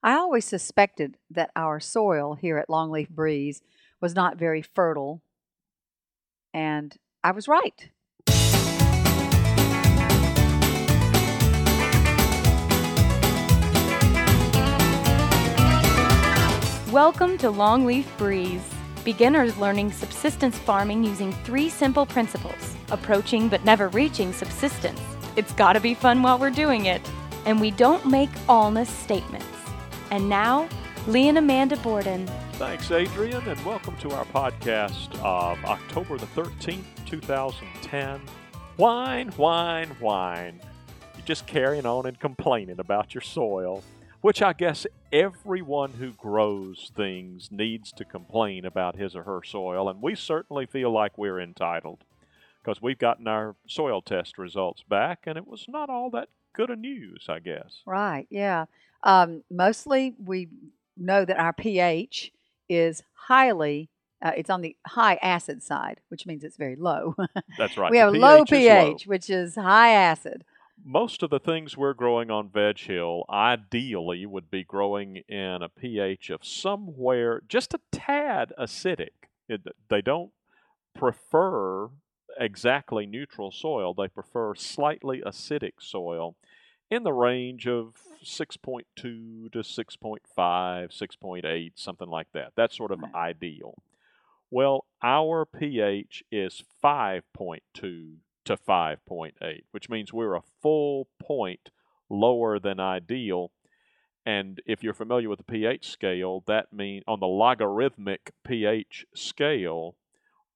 I 0.00 0.14
always 0.14 0.44
suspected 0.44 1.16
that 1.28 1.50
our 1.56 1.80
soil 1.80 2.34
here 2.34 2.56
at 2.56 2.68
Longleaf 2.68 3.08
Breeze 3.08 3.62
was 4.00 4.14
not 4.14 4.36
very 4.38 4.62
fertile, 4.62 5.22
and 6.54 6.96
I 7.24 7.32
was 7.32 7.48
right. 7.48 7.90
Welcome 16.92 17.36
to 17.38 17.48
Longleaf 17.48 18.06
Breeze. 18.16 18.62
Beginners 19.04 19.56
learning 19.56 19.90
subsistence 19.90 20.56
farming 20.58 21.02
using 21.02 21.32
three 21.42 21.68
simple 21.68 22.06
principles 22.06 22.76
approaching 22.92 23.48
but 23.48 23.64
never 23.64 23.88
reaching 23.88 24.32
subsistence. 24.32 25.00
It's 25.34 25.52
gotta 25.54 25.80
be 25.80 25.94
fun 25.94 26.22
while 26.22 26.38
we're 26.38 26.50
doing 26.50 26.86
it. 26.86 27.02
And 27.46 27.60
we 27.60 27.72
don't 27.72 28.06
make 28.06 28.30
allness 28.46 28.86
statements. 28.86 29.57
And 30.10 30.28
now, 30.28 30.68
Lee 31.06 31.28
and 31.28 31.36
Amanda 31.36 31.76
Borden. 31.76 32.26
Thanks, 32.52 32.90
Adrian, 32.90 33.46
and 33.46 33.62
welcome 33.64 33.96
to 33.98 34.10
our 34.12 34.24
podcast 34.26 35.14
of 35.22 35.62
October 35.66 36.16
the 36.16 36.26
13th, 36.26 36.84
2010. 37.04 38.20
Whine, 38.76 39.28
whine, 39.32 39.88
whine. 40.00 40.60
You're 41.14 41.26
just 41.26 41.46
carrying 41.46 41.84
on 41.84 42.06
and 42.06 42.18
complaining 42.18 42.80
about 42.80 43.14
your 43.14 43.20
soil, 43.20 43.84
which 44.22 44.40
I 44.40 44.54
guess 44.54 44.86
everyone 45.12 45.92
who 45.92 46.12
grows 46.12 46.90
things 46.96 47.50
needs 47.52 47.92
to 47.92 48.04
complain 48.04 48.64
about 48.64 48.96
his 48.96 49.14
or 49.14 49.24
her 49.24 49.42
soil, 49.44 49.90
and 49.90 50.00
we 50.00 50.14
certainly 50.14 50.64
feel 50.64 50.90
like 50.90 51.18
we're 51.18 51.40
entitled 51.40 52.04
because 52.62 52.80
we've 52.80 52.98
gotten 52.98 53.28
our 53.28 53.56
soil 53.66 54.00
test 54.00 54.38
results 54.38 54.82
back, 54.88 55.24
and 55.26 55.36
it 55.36 55.46
was 55.46 55.66
not 55.68 55.90
all 55.90 56.08
that 56.10 56.28
good 56.54 56.70
a 56.70 56.76
news, 56.76 57.26
I 57.28 57.40
guess. 57.40 57.82
Right, 57.86 58.26
yeah. 58.30 58.66
Um, 59.02 59.42
mostly 59.50 60.14
we 60.18 60.48
know 60.96 61.24
that 61.24 61.38
our 61.38 61.52
pH 61.52 62.32
is 62.68 63.02
highly, 63.14 63.90
uh, 64.22 64.32
it's 64.36 64.50
on 64.50 64.62
the 64.62 64.76
high 64.86 65.18
acid 65.22 65.62
side, 65.62 66.00
which 66.08 66.26
means 66.26 66.44
it's 66.44 66.56
very 66.56 66.76
low. 66.76 67.14
That's 67.56 67.76
right. 67.78 67.90
we 67.90 67.98
have 67.98 68.12
low 68.12 68.44
pH 68.44 69.06
low. 69.06 69.10
which 69.10 69.30
is 69.30 69.54
high 69.54 69.90
acid. 69.90 70.44
Most 70.84 71.22
of 71.22 71.30
the 71.30 71.40
things 71.40 71.76
we're 71.76 71.94
growing 71.94 72.30
on 72.30 72.50
Veg 72.50 72.78
Hill 72.78 73.24
ideally 73.28 74.26
would 74.26 74.50
be 74.50 74.62
growing 74.62 75.22
in 75.28 75.58
a 75.62 75.68
pH 75.68 76.30
of 76.30 76.44
somewhere 76.44 77.42
just 77.48 77.74
a 77.74 77.80
tad 77.90 78.52
acidic. 78.58 79.10
It, 79.48 79.62
they 79.88 80.02
don't 80.02 80.30
prefer 80.94 81.90
exactly 82.38 83.06
neutral 83.06 83.50
soil, 83.50 83.94
they 83.94 84.08
prefer 84.08 84.54
slightly 84.54 85.20
acidic 85.26 85.74
soil 85.80 86.36
in 86.90 87.02
the 87.02 87.12
range 87.12 87.66
of 87.66 87.94
6.2 88.24 88.84
to 88.94 89.48
6.5, 89.52 90.20
6.8, 90.36 91.72
something 91.74 92.08
like 92.08 92.28
that. 92.32 92.52
That's 92.56 92.76
sort 92.76 92.92
of 92.92 93.00
ideal. 93.14 93.82
Well, 94.50 94.86
our 95.02 95.44
pH 95.44 96.24
is 96.32 96.62
5.2 96.82 97.60
to 97.74 98.16
5.8, 98.46 99.32
which 99.72 99.88
means 99.88 100.12
we're 100.12 100.34
a 100.34 100.42
full 100.62 101.08
point 101.22 101.70
lower 102.08 102.58
than 102.58 102.80
ideal. 102.80 103.50
And 104.24 104.60
if 104.66 104.82
you're 104.82 104.94
familiar 104.94 105.28
with 105.28 105.38
the 105.38 105.44
pH 105.44 105.88
scale, 105.90 106.42
that 106.46 106.72
means 106.72 107.04
on 107.06 107.20
the 107.20 107.26
logarithmic 107.26 108.32
pH 108.44 109.06
scale, 109.14 109.96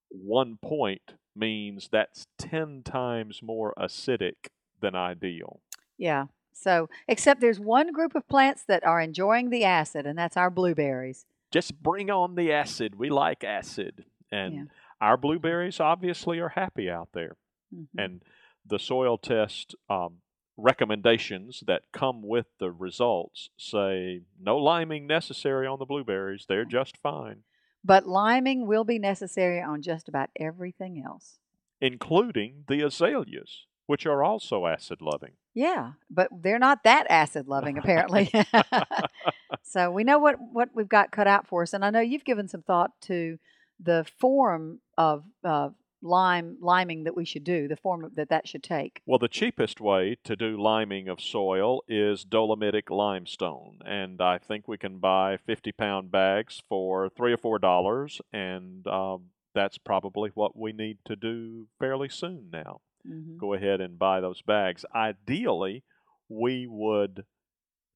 one 0.09 0.57
point 0.61 1.15
means 1.35 1.89
that's 1.91 2.27
10 2.37 2.83
times 2.83 3.41
more 3.41 3.73
acidic 3.77 4.49
than 4.79 4.95
ideal. 4.95 5.61
Yeah. 5.97 6.25
So, 6.53 6.89
except 7.07 7.41
there's 7.41 7.59
one 7.59 7.91
group 7.91 8.15
of 8.15 8.27
plants 8.27 8.63
that 8.65 8.83
are 8.85 9.01
enjoying 9.01 9.49
the 9.49 9.63
acid, 9.63 10.05
and 10.05 10.17
that's 10.17 10.37
our 10.37 10.49
blueberries. 10.49 11.25
Just 11.51 11.81
bring 11.81 12.09
on 12.09 12.35
the 12.35 12.51
acid. 12.51 12.95
We 12.95 13.09
like 13.09 13.43
acid. 13.43 14.05
And 14.31 14.53
Yeah. 14.53 14.63
our 15.01 15.17
blueberries 15.17 15.79
obviously 15.79 16.39
are 16.39 16.49
happy 16.49 16.89
out 16.89 17.09
there. 17.13 17.35
Mhm. 17.73 17.87
And 17.97 18.23
the 18.65 18.79
soil 18.79 19.17
test 19.17 19.75
um, 19.89 20.21
recommendations 20.57 21.63
that 21.67 21.83
come 21.91 22.21
with 22.23 22.47
the 22.59 22.71
results 22.71 23.49
say 23.57 24.21
no 24.39 24.57
liming 24.57 25.07
necessary 25.07 25.67
on 25.67 25.79
the 25.79 25.85
blueberries. 25.85 26.45
They're 26.47 26.65
just 26.65 26.97
fine, 26.97 27.43
But 27.83 28.07
liming 28.07 28.65
will 28.65 28.83
be 28.83 28.97
necessary 28.99 29.61
on 29.61 29.81
just 29.81 30.07
about 30.07 30.29
everything 30.35 31.01
else. 31.03 31.39
including 31.81 32.63
the 32.67 32.81
azaleas, 32.81 33.65
which 33.87 34.05
are 34.05 34.23
also 34.23 34.65
acid 34.65 35.01
loving. 35.01 35.33
Yeah, 35.53 35.93
but 36.09 36.29
they're 36.41 36.59
not 36.59 36.83
that 36.83 37.05
acid 37.09 37.47
loving 37.47 37.77
apparently. 37.77 38.31
so 39.63 39.91
we 39.91 40.03
know 40.03 40.19
what 40.19 40.35
what 40.39 40.69
we've 40.73 40.89
got 40.89 41.11
cut 41.11 41.27
out 41.27 41.47
for 41.47 41.63
us, 41.63 41.73
and 41.73 41.85
I 41.85 41.89
know 41.89 41.99
you've 41.99 42.25
given 42.25 42.47
some 42.47 42.63
thought 42.63 42.91
to 43.01 43.37
the 43.79 44.05
form 44.19 44.79
of 44.97 45.23
uh, 45.43 45.69
lime 46.03 46.57
liming 46.59 47.05
that 47.05 47.15
we 47.15 47.25
should 47.25 47.43
do, 47.43 47.67
the 47.67 47.75
form 47.75 48.11
that 48.15 48.29
that 48.29 48.47
should 48.47 48.63
take. 48.63 49.01
Well, 49.05 49.19
the 49.19 49.27
cheapest 49.27 49.79
way 49.79 50.17
to 50.23 50.35
do 50.35 50.61
liming 50.61 51.07
of 51.07 51.21
soil 51.21 51.83
is 51.87 52.23
dolomitic 52.23 52.89
limestone, 52.89 53.79
and 53.85 54.21
I 54.21 54.37
think 54.37 54.67
we 54.67 54.77
can 54.77 54.99
buy 54.99 55.37
50 55.37 55.71
pound 55.71 56.11
bags 56.11 56.61
for 56.67 57.09
three 57.09 57.33
or 57.33 57.37
four 57.37 57.59
dollars, 57.59 58.21
and 58.31 58.85
um, 58.87 59.29
that's 59.53 59.77
probably 59.77 60.31
what 60.33 60.57
we 60.57 60.73
need 60.73 60.97
to 61.05 61.15
do 61.15 61.67
fairly 61.79 62.09
soon 62.09 62.49
now. 62.51 62.81
Hmm 63.05 63.37
Go 63.37 63.53
ahead 63.53 63.81
and 63.81 63.99
buy 63.99 64.21
those 64.21 64.41
bags. 64.41 64.85
Ideally, 64.93 65.83
we 66.29 66.67
would 66.67 67.25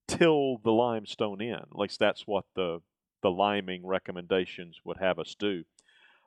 till 0.07 0.57
the 0.63 0.71
limestone 0.71 1.41
in. 1.41 1.53
At 1.53 1.75
least 1.75 1.99
that's 1.99 2.25
what 2.27 2.45
the 2.55 2.81
the 3.21 3.31
liming 3.31 3.85
recommendations 3.85 4.79
would 4.83 4.97
have 4.97 5.19
us 5.19 5.35
do. 5.37 5.63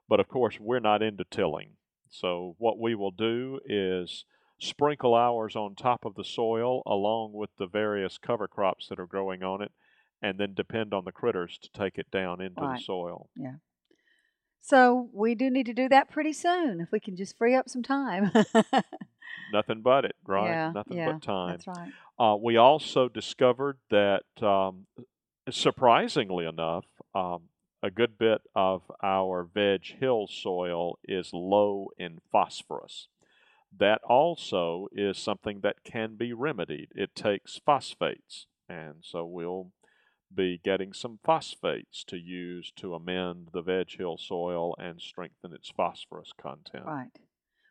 But 0.09 0.21
of 0.21 0.29
course, 0.29 0.59
we're 0.59 0.81
not 0.81 1.03
into 1.03 1.25
tilling. 1.31 1.77
So 2.09 2.57
what 2.59 2.79
we 2.79 2.95
will 2.95 3.13
do 3.13 3.61
is 3.65 4.25
sprinkle 4.59 5.15
ours 5.15 5.55
on 5.57 5.75
top 5.75 6.05
of 6.05 6.15
the 6.17 6.25
soil 6.25 6.83
along 6.85 7.33
with 7.33 7.51
the 7.57 7.67
various 7.67 8.19
cover 8.19 8.49
crops 8.49 8.89
that 8.89 8.99
are 8.99 9.07
growing 9.07 9.43
on 9.43 9.63
it 9.63 9.73
and 10.21 10.39
then 10.39 10.53
depend 10.53 10.93
on 10.93 11.05
the 11.05 11.13
critters 11.13 11.59
to 11.59 11.71
take 11.71 11.97
it 11.97 12.11
down 12.11 12.41
into 12.41 12.61
Right. 12.61 12.79
the 12.79 12.83
soil. 12.85 13.31
So 14.61 15.09
we 15.13 15.35
do 15.35 15.51
need 15.51 15.67
to 15.67 15.73
do 15.73 15.89
that 15.89 16.11
pretty 16.11 16.33
soon 16.33 16.81
if 16.81 16.93
we 16.93 17.01
can 17.01 17.17
just 17.17 17.37
free 17.37 17.55
up 17.55 17.69
some 17.69 17.83
time. 17.83 18.31
Nothing 19.53 19.81
but 19.83 20.05
it, 20.05 20.17
right? 20.27 20.51
Yeah, 20.51 20.73
Nothing 20.73 20.99
yeah, 20.99 21.13
but 21.13 21.23
time. 21.23 21.59
That's 21.59 21.67
right. 21.67 21.93
Uh, 22.19 22.37
we 22.37 22.57
also 22.57 23.09
discovered 23.09 23.79
that, 23.91 24.25
um, 24.43 24.87
surprisingly 25.49 26.45
enough, 26.47 26.85
um, 27.15 27.45
a 27.83 27.91
good 27.91 28.19
bit 28.19 28.43
of 28.55 28.83
our 29.03 29.43
Veg 29.43 29.99
Hill 29.99 30.27
soil 30.29 30.99
is 31.03 31.31
low 31.33 31.89
in 31.99 32.19
phosphorus. 32.31 33.09
That 33.77 34.03
also 34.03 34.89
is 34.93 35.17
something 35.17 35.61
that 35.61 35.83
can 35.85 36.17
be 36.17 36.33
remedied. 36.33 36.89
It 36.95 37.15
takes 37.15 37.59
phosphates, 37.65 38.47
and 38.69 38.97
so 39.01 39.25
we'll 39.25 39.71
be 40.35 40.61
getting 40.63 40.93
some 40.93 41.19
phosphates 41.25 42.05
to 42.05 42.17
use 42.17 42.73
to 42.77 42.95
amend 42.95 43.49
the 43.53 43.63
Veg 43.63 43.97
Hill 43.97 44.17
soil 44.19 44.75
and 44.79 45.01
strengthen 45.01 45.53
its 45.53 45.71
phosphorus 45.71 46.33
content. 46.41 46.85
Right. 46.87 47.11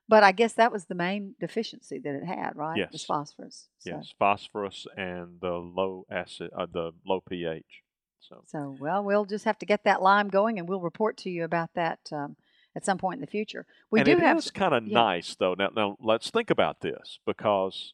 But 0.07 0.23
I 0.23 0.31
guess 0.31 0.53
that 0.53 0.71
was 0.71 0.85
the 0.85 0.95
main 0.95 1.35
deficiency 1.39 1.99
that 1.99 2.15
it 2.15 2.25
had, 2.25 2.55
right? 2.55 2.77
Was 2.77 2.87
Yes. 2.93 3.05
phosphorus. 3.05 3.69
So, 3.77 3.91
Yes, 3.91 4.13
phosphorus 4.17 4.87
and 4.97 5.39
the 5.39 5.53
low 5.53 6.05
acid, 6.09 6.49
uh, 6.57 6.65
the 6.65 6.91
low 7.05 7.21
pH. 7.21 7.83
So 8.19 8.41
So, 8.45 8.75
well, 8.79 9.03
we'll 9.03 9.25
just 9.25 9.45
have 9.45 9.59
to 9.59 9.65
get 9.65 9.83
that 9.83 10.01
lime 10.01 10.29
going, 10.29 10.57
and 10.59 10.67
we'll 10.67 10.81
report 10.81 11.15
to 11.17 11.29
you 11.29 11.43
about 11.43 11.73
that 11.75 11.99
um, 12.11 12.35
at 12.75 12.85
some 12.85 12.97
point 12.97 13.17
in 13.17 13.21
the 13.21 13.27
future. 13.27 13.65
We 13.91 13.99
and 13.99 14.05
do 14.07 14.11
it 14.13 14.19
have. 14.19 14.37
is 14.37 14.51
kind 14.51 14.73
of 14.73 14.87
yeah. 14.87 14.93
nice 14.95 15.35
though. 15.35 15.53
Now, 15.53 15.69
now 15.75 15.95
let's 16.01 16.29
think 16.31 16.49
about 16.49 16.81
this 16.81 17.19
because 17.25 17.93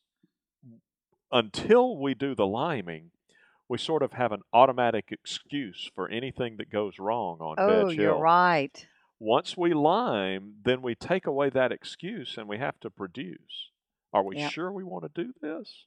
until 1.32 1.98
we 1.98 2.14
do 2.14 2.34
the 2.34 2.48
liming, 2.48 3.12
we 3.68 3.78
sort 3.78 4.04
of 4.04 4.14
have 4.14 4.32
an 4.32 4.42
automatic 4.54 5.06
excuse 5.12 5.90
for 5.96 6.10
anything 6.10 6.58
that 6.58 6.70
goes 6.70 7.00
wrong 7.00 7.40
on 7.40 7.56
oh, 7.58 7.88
Veg 7.88 7.98
you're 7.98 8.18
right. 8.20 8.88
Once 9.20 9.56
we 9.58 9.74
lime, 9.74 10.56
then 10.64 10.82
we 10.82 10.94
take 10.94 11.26
away 11.26 11.50
that 11.50 11.72
excuse 11.72 12.38
and 12.38 12.48
we 12.48 12.58
have 12.58 12.80
to 12.82 12.90
produce. 12.90 13.72
Are 14.14 14.24
we 14.24 14.38
Yep. 14.38 14.52
sure 14.52 14.72
we 14.72 14.84
want 14.84 15.04
to 15.04 15.24
do 15.24 15.34
this? 15.42 15.86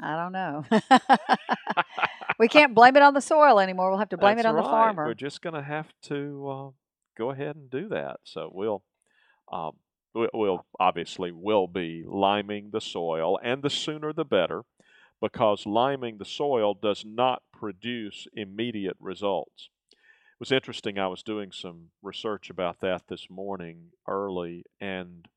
I 0.00 0.16
don't 0.16 0.32
know. 0.32 0.64
we 2.38 2.48
can't 2.48 2.74
blame 2.74 2.96
it 2.96 3.02
on 3.02 3.14
the 3.14 3.20
soil 3.20 3.58
anymore. 3.58 3.90
We'll 3.90 3.98
have 3.98 4.10
to 4.10 4.16
blame 4.16 4.36
That's 4.36 4.46
it 4.46 4.48
on 4.48 4.56
the 4.56 4.62
farmer. 4.62 5.06
We're 5.06 5.14
just 5.14 5.42
going 5.42 5.54
to 5.54 5.62
have 5.62 5.88
to 6.04 6.48
uh, 6.48 6.70
go 7.16 7.30
ahead 7.30 7.56
and 7.56 7.70
do 7.70 7.88
that. 7.88 8.18
So 8.24 8.50
we'll, 8.52 8.82
um, 9.50 9.72
we- 10.14 10.28
we'll 10.34 10.66
obviously 10.78 11.32
will 11.32 11.66
be 11.66 12.04
liming 12.06 12.70
the 12.72 12.80
soil, 12.80 13.38
and 13.42 13.62
the 13.62 13.70
sooner 13.70 14.12
the 14.12 14.24
better, 14.24 14.64
because 15.20 15.66
liming 15.66 16.18
the 16.18 16.24
soil 16.24 16.74
does 16.74 17.04
not 17.04 17.42
produce 17.52 18.26
immediate 18.34 18.96
results. 19.00 19.70
It 19.92 20.40
was 20.40 20.52
interesting. 20.52 20.98
I 20.98 21.08
was 21.08 21.22
doing 21.22 21.50
some 21.52 21.90
research 22.02 22.50
about 22.50 22.80
that 22.80 23.08
this 23.08 23.28
morning 23.30 23.92
early, 24.06 24.64
and 24.80 25.28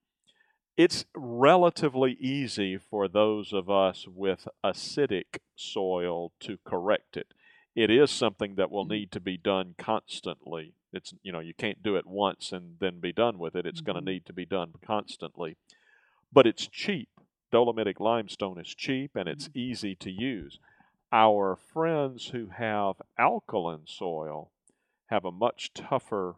it's 0.78 1.06
relatively 1.16 2.14
easy 2.14 2.78
for 2.78 3.08
those 3.08 3.54
of 3.54 3.70
us 3.70 4.08
with 4.08 4.48
acidic 4.64 5.40
soil 5.56 6.32
to 6.42 6.58
correct 6.66 7.18
it. 7.18 7.34
it 7.76 7.90
is 7.92 8.12
something 8.12 8.56
that 8.56 8.72
will 8.72 8.84
need 8.86 9.12
to 9.12 9.20
be 9.22 9.38
done 9.38 9.74
constantly. 9.78 10.74
It's 10.92 11.14
you 11.24 11.32
know 11.32 11.40
you 11.40 11.54
can't 11.54 11.82
do 11.84 11.96
it 11.96 12.06
once 12.06 12.52
and 12.52 12.78
then 12.80 13.00
be 13.00 13.14
done 13.14 13.38
with 13.38 13.56
it. 13.56 13.66
It's 13.66 13.80
going 13.82 13.96
Mhm. 13.96 14.06
to 14.06 14.12
need 14.12 14.26
to 14.26 14.34
be 14.34 14.46
done 14.46 14.74
constantly, 14.82 15.56
but 16.34 16.48
it's 16.48 16.68
cheap. 16.68 17.10
Dolomitic 17.52 18.00
limestone 18.00 18.60
is 18.60 18.74
cheap 18.76 19.16
and 19.16 19.30
it's 19.30 19.50
easy 19.54 19.96
to 19.98 20.12
use. 20.12 20.60
Our 21.12 21.56
friends 21.56 22.30
who 22.30 22.48
have 22.48 23.02
alkaline 23.18 23.88
soil 23.88 24.52
have 25.08 25.26
a 25.26 25.32
much 25.32 25.74
tougher 25.74 26.38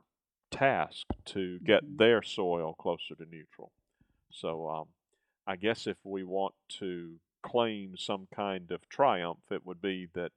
task 0.51 1.07
to 1.25 1.59
get 1.61 1.83
Mhm. 1.83 1.97
their 1.97 2.21
soil 2.23 2.73
closer 2.75 3.15
to 3.15 3.25
neutral. 3.25 3.73
So 4.31 4.69
um, 4.69 4.89
I 5.47 5.55
guess 5.57 5.87
if 5.87 6.05
we 6.05 6.23
want 6.23 6.55
to 6.79 7.19
claim 7.43 7.97
some 7.97 8.27
kind 8.27 8.71
of 8.71 8.89
triumph, 8.89 9.51
it 9.51 9.65
would 9.65 9.81
be 9.81 10.07
that 10.13 10.33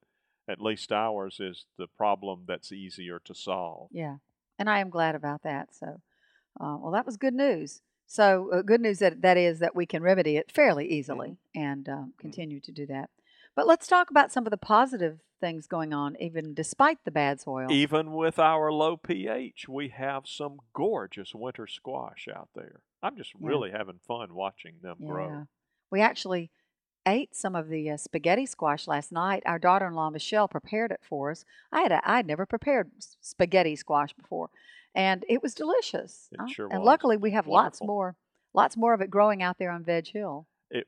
at 0.48 0.60
least 0.60 0.92
ours 0.92 1.40
is 1.40 1.66
the 1.78 1.88
problem 1.88 2.44
that's 2.46 2.72
easier 2.72 3.18
to 3.20 3.34
solve. 3.34 3.90
Yeah, 3.90 4.18
and 4.58 4.68
I 4.68 4.78
am 4.80 4.90
glad 4.90 5.14
about 5.14 5.42
that. 5.42 5.74
So, 5.74 6.00
uh, 6.60 6.78
well, 6.80 6.92
that 6.92 7.06
was 7.06 7.16
good 7.18 7.34
news. 7.34 7.82
So, 8.06 8.50
uh, 8.52 8.62
good 8.62 8.80
news 8.80 8.98
that 8.98 9.22
that 9.22 9.36
is 9.36 9.58
that 9.60 9.74
we 9.74 9.86
can 9.86 10.02
remedy 10.02 10.36
it 10.36 10.50
fairly 10.52 10.86
easily 10.90 11.38
and 11.54 11.88
um, 11.88 12.12
continue 12.18 12.60
to 12.60 12.72
do 12.72 12.86
that. 12.86 13.10
But 13.56 13.66
let's 13.66 13.86
talk 13.86 14.10
about 14.10 14.32
some 14.32 14.46
of 14.46 14.50
the 14.50 14.56
positive 14.56 15.20
things 15.40 15.66
going 15.66 15.92
on, 15.92 16.16
even 16.20 16.54
despite 16.54 16.98
the 17.04 17.10
bad 17.10 17.40
soil. 17.40 17.70
Even 17.70 18.12
with 18.12 18.38
our 18.38 18.72
low 18.72 18.96
pH, 18.96 19.68
we 19.68 19.88
have 19.88 20.26
some 20.26 20.58
gorgeous 20.74 21.34
winter 21.34 21.66
squash 21.66 22.28
out 22.34 22.48
there. 22.54 22.80
I'm 23.02 23.16
just 23.16 23.32
Yeah. 23.34 23.48
really 23.48 23.70
having 23.70 23.98
fun 24.06 24.34
watching 24.34 24.74
them 24.82 24.96
grow. 25.04 25.28
Yeah. 25.28 25.44
We 25.90 26.00
actually 26.00 26.50
ate 27.06 27.36
some 27.36 27.54
of 27.54 27.68
the 27.68 27.90
uh, 27.90 27.96
spaghetti 27.98 28.46
squash 28.46 28.88
last 28.88 29.12
night. 29.12 29.42
Our 29.44 29.58
daughter-in-law 29.58 30.10
Michelle 30.10 30.48
prepared 30.48 30.90
it 30.90 31.00
for 31.02 31.30
us. 31.30 31.44
I 31.70 31.82
had 31.82 31.92
a, 31.92 32.00
I 32.10 32.16
had 32.16 32.26
never 32.26 32.46
prepared 32.46 32.90
spaghetti 33.20 33.76
squash 33.76 34.14
before, 34.14 34.48
and 34.94 35.24
it 35.28 35.42
was 35.42 35.54
delicious. 35.54 36.28
It 36.32 36.40
Uh, 36.40 36.46
sure 36.46 36.68
and 36.70 36.80
was. 36.80 36.86
luckily, 36.86 37.16
we 37.16 37.32
have 37.32 37.46
lots 37.46 37.80
more 37.82 38.16
lots 38.54 38.76
more 38.76 38.94
of 38.94 39.00
it 39.00 39.10
growing 39.10 39.42
out 39.42 39.58
there 39.58 39.70
on 39.70 39.84
Veg 39.84 40.06
Hill. 40.08 40.46
It, 40.70 40.86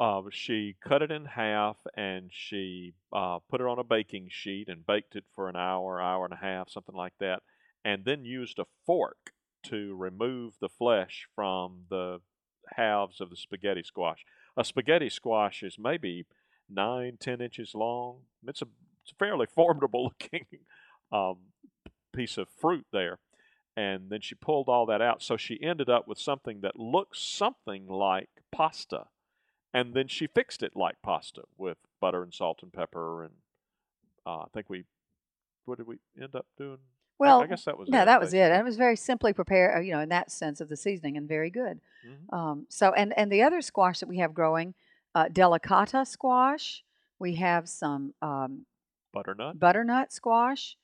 uh, 0.00 0.22
she 0.30 0.74
cut 0.80 1.00
it 1.02 1.10
in 1.12 1.24
half 1.26 1.76
and 1.96 2.30
she 2.32 2.94
uh, 3.12 3.38
put 3.48 3.60
it 3.60 3.66
on 3.66 3.78
a 3.78 3.84
baking 3.84 4.28
sheet 4.30 4.68
and 4.68 4.84
baked 4.84 5.14
it 5.14 5.24
for 5.34 5.48
an 5.48 5.56
hour, 5.56 6.00
hour 6.00 6.24
and 6.24 6.34
a 6.34 6.38
half, 6.44 6.68
something 6.70 6.94
like 6.94 7.14
that, 7.20 7.42
and 7.84 8.04
then 8.04 8.24
used 8.24 8.58
a 8.58 8.64
fork 8.84 9.32
to 9.64 9.94
remove 9.96 10.54
the 10.60 10.68
flesh 10.68 11.28
from 11.34 11.84
the 11.88 12.20
halves 12.76 13.20
of 13.20 13.30
the 13.30 13.36
spaghetti 13.36 13.82
squash. 13.82 14.24
A 14.56 14.64
spaghetti 14.64 15.08
squash 15.08 15.62
is 15.62 15.78
maybe 15.78 16.26
nine, 16.68 17.16
ten 17.18 17.40
inches 17.40 17.74
long. 17.74 18.22
It's 18.46 18.62
a, 18.62 18.66
it's 19.02 19.12
a 19.12 19.16
fairly 19.16 19.46
formidable 19.54 20.04
looking 20.04 20.46
um, 21.12 21.36
piece 22.12 22.38
of 22.38 22.48
fruit 22.48 22.86
there. 22.92 23.18
And 23.76 24.08
then 24.08 24.20
she 24.20 24.34
pulled 24.34 24.68
all 24.68 24.86
that 24.86 25.02
out. 25.02 25.22
So 25.22 25.36
she 25.36 25.60
ended 25.62 25.88
up 25.88 26.06
with 26.06 26.18
something 26.18 26.60
that 26.60 26.78
looks 26.78 27.20
something 27.20 27.88
like 27.88 28.30
pasta. 28.52 29.06
And 29.72 29.94
then 29.94 30.06
she 30.06 30.28
fixed 30.28 30.62
it 30.62 30.76
like 30.76 31.02
pasta 31.02 31.42
with 31.58 31.78
butter 32.00 32.22
and 32.22 32.32
salt 32.32 32.60
and 32.62 32.72
pepper. 32.72 33.24
And 33.24 33.32
uh, 34.24 34.42
I 34.42 34.46
think 34.54 34.70
we, 34.70 34.84
what 35.64 35.78
did 35.78 35.88
we 35.88 35.98
end 36.20 36.36
up 36.36 36.46
doing? 36.56 36.78
Well, 37.18 37.42
I, 37.42 37.46
guess 37.46 37.64
that 37.64 37.78
was 37.78 37.88
yeah, 37.90 38.02
it, 38.02 38.06
that 38.06 38.20
was 38.20 38.34
it. 38.34 38.50
And 38.50 38.60
it 38.60 38.64
was 38.64 38.76
very 38.76 38.96
simply 38.96 39.32
prepared, 39.32 39.76
uh, 39.76 39.80
you 39.80 39.92
know, 39.92 40.00
in 40.00 40.08
that 40.08 40.30
sense 40.30 40.60
of 40.60 40.68
the 40.68 40.76
seasoning, 40.76 41.16
and 41.16 41.28
very 41.28 41.50
good. 41.50 41.80
Mhm. 42.06 42.36
Um, 42.36 42.66
so, 42.68 42.92
and 42.92 43.16
and 43.16 43.30
the 43.30 43.42
other 43.42 43.62
squash 43.62 44.00
that 44.00 44.08
we 44.08 44.18
have 44.18 44.34
growing, 44.34 44.74
uh, 45.14 45.26
delicata 45.26 46.06
squash. 46.06 46.82
We 47.20 47.36
have 47.36 47.68
some 47.68 48.14
um, 48.20 48.66
Butternut. 49.12 49.58
butternut 49.58 50.12
squash, 50.12 50.76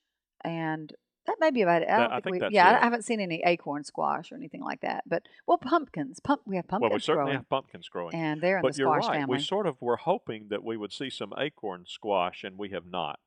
and 0.42 0.92
that 1.26 1.36
may 1.40 1.50
be 1.50 1.62
about 1.62 1.82
it. 1.82 1.88
I, 1.88 1.96
That- 1.98 1.98
don't 2.08 2.12
I 2.12 2.20
think 2.20 2.36
think 2.40 2.50
we, 2.50 2.54
yeah, 2.56 2.78
I 2.80 2.84
haven't 2.84 3.04
seen 3.04 3.20
any 3.20 3.42
acorn 3.44 3.84
squash 3.84 4.32
or 4.32 4.36
anything 4.36 4.62
like 4.62 4.80
that. 4.80 5.04
But 5.06 5.22
well, 5.46 5.58
pumpkins. 5.58 6.20
Pump. 6.20 6.42
We 6.46 6.56
have 6.56 6.66
pumpkins 6.68 6.90
Well, 6.90 6.96
we 6.96 7.00
certainly 7.00 7.24
growing, 7.26 7.36
have 7.38 7.48
pumpkins 7.48 7.88
growing. 7.88 8.14
and 8.14 8.40
they're 8.40 8.56
in 8.58 8.62
but 8.62 8.72
the 8.74 8.78
you're 8.78 8.88
squash 9.00 9.08
right. 9.08 9.20
family. 9.20 9.36
We 9.38 9.42
sort 9.42 9.66
of 9.66 9.76
were 9.80 9.96
hoping 9.96 10.46
that 10.50 10.64
we 10.64 10.76
would 10.76 10.92
see 10.92 11.10
some 11.10 11.32
acorn 11.38 11.84
squash, 11.86 12.42
and 12.44 12.56
we 12.58 12.70
have 12.70 12.86
not. 12.86 13.20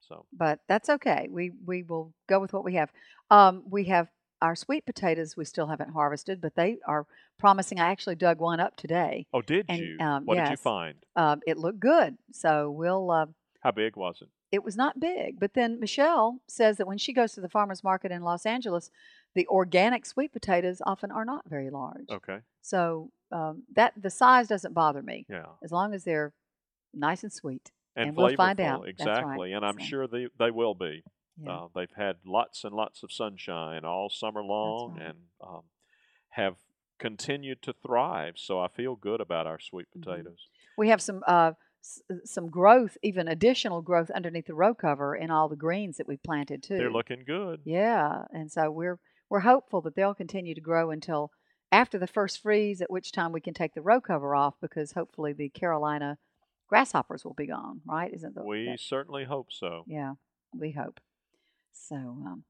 So 0.00 0.24
but 0.32 0.60
that's 0.68 0.88
okay. 0.88 1.28
We 1.30 1.52
we 1.66 1.82
will 1.82 2.12
go 2.28 2.40
with 2.40 2.52
what 2.52 2.64
we 2.64 2.74
have. 2.74 2.90
Um, 3.30 3.62
we 3.68 3.84
have 3.84 4.08
our 4.40 4.54
sweet 4.54 4.86
potatoes. 4.86 5.36
We 5.36 5.44
still 5.44 5.66
haven't 5.66 5.90
harvested, 5.92 6.40
but 6.40 6.54
they 6.54 6.78
are 6.86 7.06
promising. 7.38 7.78
I 7.80 7.90
actually 7.90 8.14
dug 8.14 8.38
one 8.40 8.58
up 8.60 8.76
today. 8.76 9.26
Oh, 9.34 9.42
did 9.42 9.66
And, 9.68 9.78
you? 9.80 9.96
um, 10.00 10.24
what 10.26 10.36
did 10.36 10.50
you 10.50 10.56
find? 10.56 10.94
Um, 11.16 11.40
it 11.46 11.58
looked 11.58 11.80
good, 11.80 12.16
so 12.32 12.70
we'll. 12.70 13.10
Uh, 13.10 13.26
How 13.60 13.72
big 13.72 13.96
was 13.96 14.18
it? 14.22 14.28
It 14.50 14.64
was 14.64 14.76
not 14.76 14.98
big, 14.98 15.38
but 15.38 15.54
then 15.54 15.78
Michelle 15.78 16.40
says 16.48 16.76
that 16.78 16.86
when 16.86 16.98
she 16.98 17.12
goes 17.12 17.32
to 17.32 17.40
the 17.40 17.48
farmers 17.48 17.84
market 17.84 18.10
in 18.10 18.22
Los 18.22 18.46
Angeles, 18.46 18.90
the 19.34 19.46
organic 19.48 20.06
sweet 20.06 20.32
potatoes 20.32 20.80
often 20.86 21.10
are 21.10 21.24
not 21.24 21.48
very 21.48 21.68
large. 21.70 22.08
Okay. 22.10 22.38
So 22.62 23.10
um, 23.30 23.64
that 23.74 23.92
the 24.00 24.10
size 24.10 24.48
doesn't 24.48 24.72
bother 24.72 25.02
me 25.02 25.26
Yeah. 25.28 25.44
as 25.62 25.70
long 25.70 25.92
as 25.92 26.04
they're 26.04 26.32
nice 26.94 27.22
and 27.22 27.32
sweet. 27.32 27.70
And, 27.94 28.08
And 28.08 28.16
we'll 28.16 28.34
find 28.36 28.58
out. 28.60 28.84
That's 28.86 29.04
right. 29.06 29.18
Exactly. 29.18 29.52
And 29.52 29.66
I'm 29.66 29.78
So- 29.80 29.84
sure 29.86 30.06
they, 30.06 30.28
they 30.38 30.50
will 30.50 30.74
be. 30.74 31.02
Yeah. 31.40 31.52
Uh, 31.52 31.68
they've 31.74 31.92
had 31.96 32.16
lots 32.24 32.64
and 32.64 32.74
lots 32.74 33.02
of 33.02 33.12
sunshine 33.12 33.84
all 33.84 34.08
summer 34.10 34.42
long 34.42 34.94
right. 34.96 35.08
and 35.10 35.18
um, 35.46 35.62
have 36.30 36.56
continued 36.98 37.62
to 37.62 37.72
thrive. 37.72 38.34
So 38.36 38.58
I 38.58 38.68
feel 38.68 38.96
good 38.96 39.20
about 39.20 39.46
our 39.46 39.60
sweet 39.60 39.86
Mhm. 39.96 40.02
potatoes. 40.02 40.48
We 40.76 40.88
have 40.88 41.00
some 41.02 41.22
uh, 41.26 41.52
s- 41.82 42.02
some 42.24 42.48
growth, 42.50 42.96
even 43.02 43.28
additional 43.28 43.82
growth 43.82 44.10
underneath 44.10 44.46
the 44.46 44.54
row 44.54 44.74
cover 44.74 45.14
in 45.14 45.30
all 45.30 45.48
the 45.48 45.56
greens 45.56 45.96
that 45.96 46.08
we've 46.08 46.22
planted 46.22 46.62
too. 46.62 46.76
They're 46.76 46.90
looking 46.92 47.22
good. 47.26 47.60
Yeah, 47.64 48.24
and 48.32 48.50
so 48.50 48.70
we're 48.70 48.98
we're 49.30 49.40
hopeful 49.40 49.80
that 49.82 49.94
they'll 49.94 50.14
continue 50.14 50.54
to 50.54 50.60
grow 50.60 50.90
until 50.90 51.30
after 51.70 51.98
the 51.98 52.06
first 52.06 52.40
freeze, 52.40 52.80
at 52.80 52.90
which 52.90 53.12
time 53.12 53.30
we 53.32 53.40
can 53.42 53.52
take 53.54 53.74
the 53.74 53.82
row 53.82 54.00
cover 54.00 54.34
off 54.34 54.54
because 54.60 54.92
hopefully 54.92 55.32
the 55.34 55.50
Carolina 55.50 56.16
grasshoppers 56.68 57.24
will 57.24 57.34
be 57.34 57.46
gone. 57.46 57.80
Right? 57.86 58.12
Isn't 58.12 58.34
the 58.34 58.42
We 58.44 58.66
that- 58.66 58.80
certainly 58.80 59.24
hope 59.24 59.52
so. 59.52 59.84
yeah, 59.86 60.14
we 60.54 60.72
hope. 60.72 61.00
So, 61.72 61.94
um, 61.96 62.44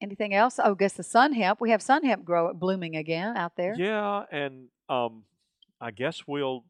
anything 0.00 0.32
else? 0.34 0.60
Oh, 0.62 0.74
guess 0.74 0.92
the 0.92 1.02
sun 1.02 1.32
hemp. 1.32 1.60
We 1.60 1.70
have 1.70 1.82
sun 1.82 2.04
hemp 2.04 2.24
grow 2.24 2.52
blooming 2.54 2.94
again 2.96 3.36
out 3.36 3.56
there. 3.56 3.74
Yeah, 3.76 4.24
and 4.30 4.68
um, 4.88 5.24
I 5.80 5.90
guess 5.90 6.26
we'll 6.26 6.64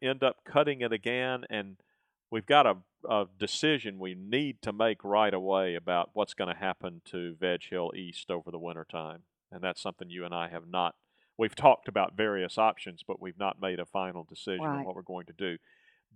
end 0.00 0.22
up 0.22 0.36
cutting 0.44 0.80
it 0.80 0.92
again, 0.92 1.44
and 1.50 1.76
we've 2.30 2.46
got 2.46 2.66
a, 2.66 2.76
a 3.08 3.26
decision 3.38 3.98
we 3.98 4.14
need 4.14 4.62
to 4.62 4.72
make 4.72 5.04
right 5.04 5.34
away 5.34 5.74
about 5.74 6.10
what's 6.14 6.34
going 6.34 6.52
to 6.52 6.58
happen 6.58 7.02
to 7.06 7.34
Veg 7.40 7.62
Hill 7.68 7.92
East 7.94 8.30
over 8.30 8.50
the 8.50 8.58
winter 8.58 8.86
time, 8.90 9.22
and 9.50 9.62
that's 9.62 9.82
something 9.82 10.08
you 10.10 10.24
and 10.24 10.34
I 10.34 10.48
have 10.48 10.66
not. 10.68 10.94
We've 11.38 11.54
talked 11.54 11.88
about 11.88 12.16
various 12.16 12.58
options, 12.58 13.02
but 13.06 13.20
we've 13.20 13.38
not 13.38 13.60
made 13.60 13.80
a 13.80 13.86
final 13.86 14.24
decision 14.24 14.64
on 14.80 14.84
what 14.84 14.94
we're 14.94 15.02
going 15.02 15.26
to 15.26 15.32
do. 15.32 15.58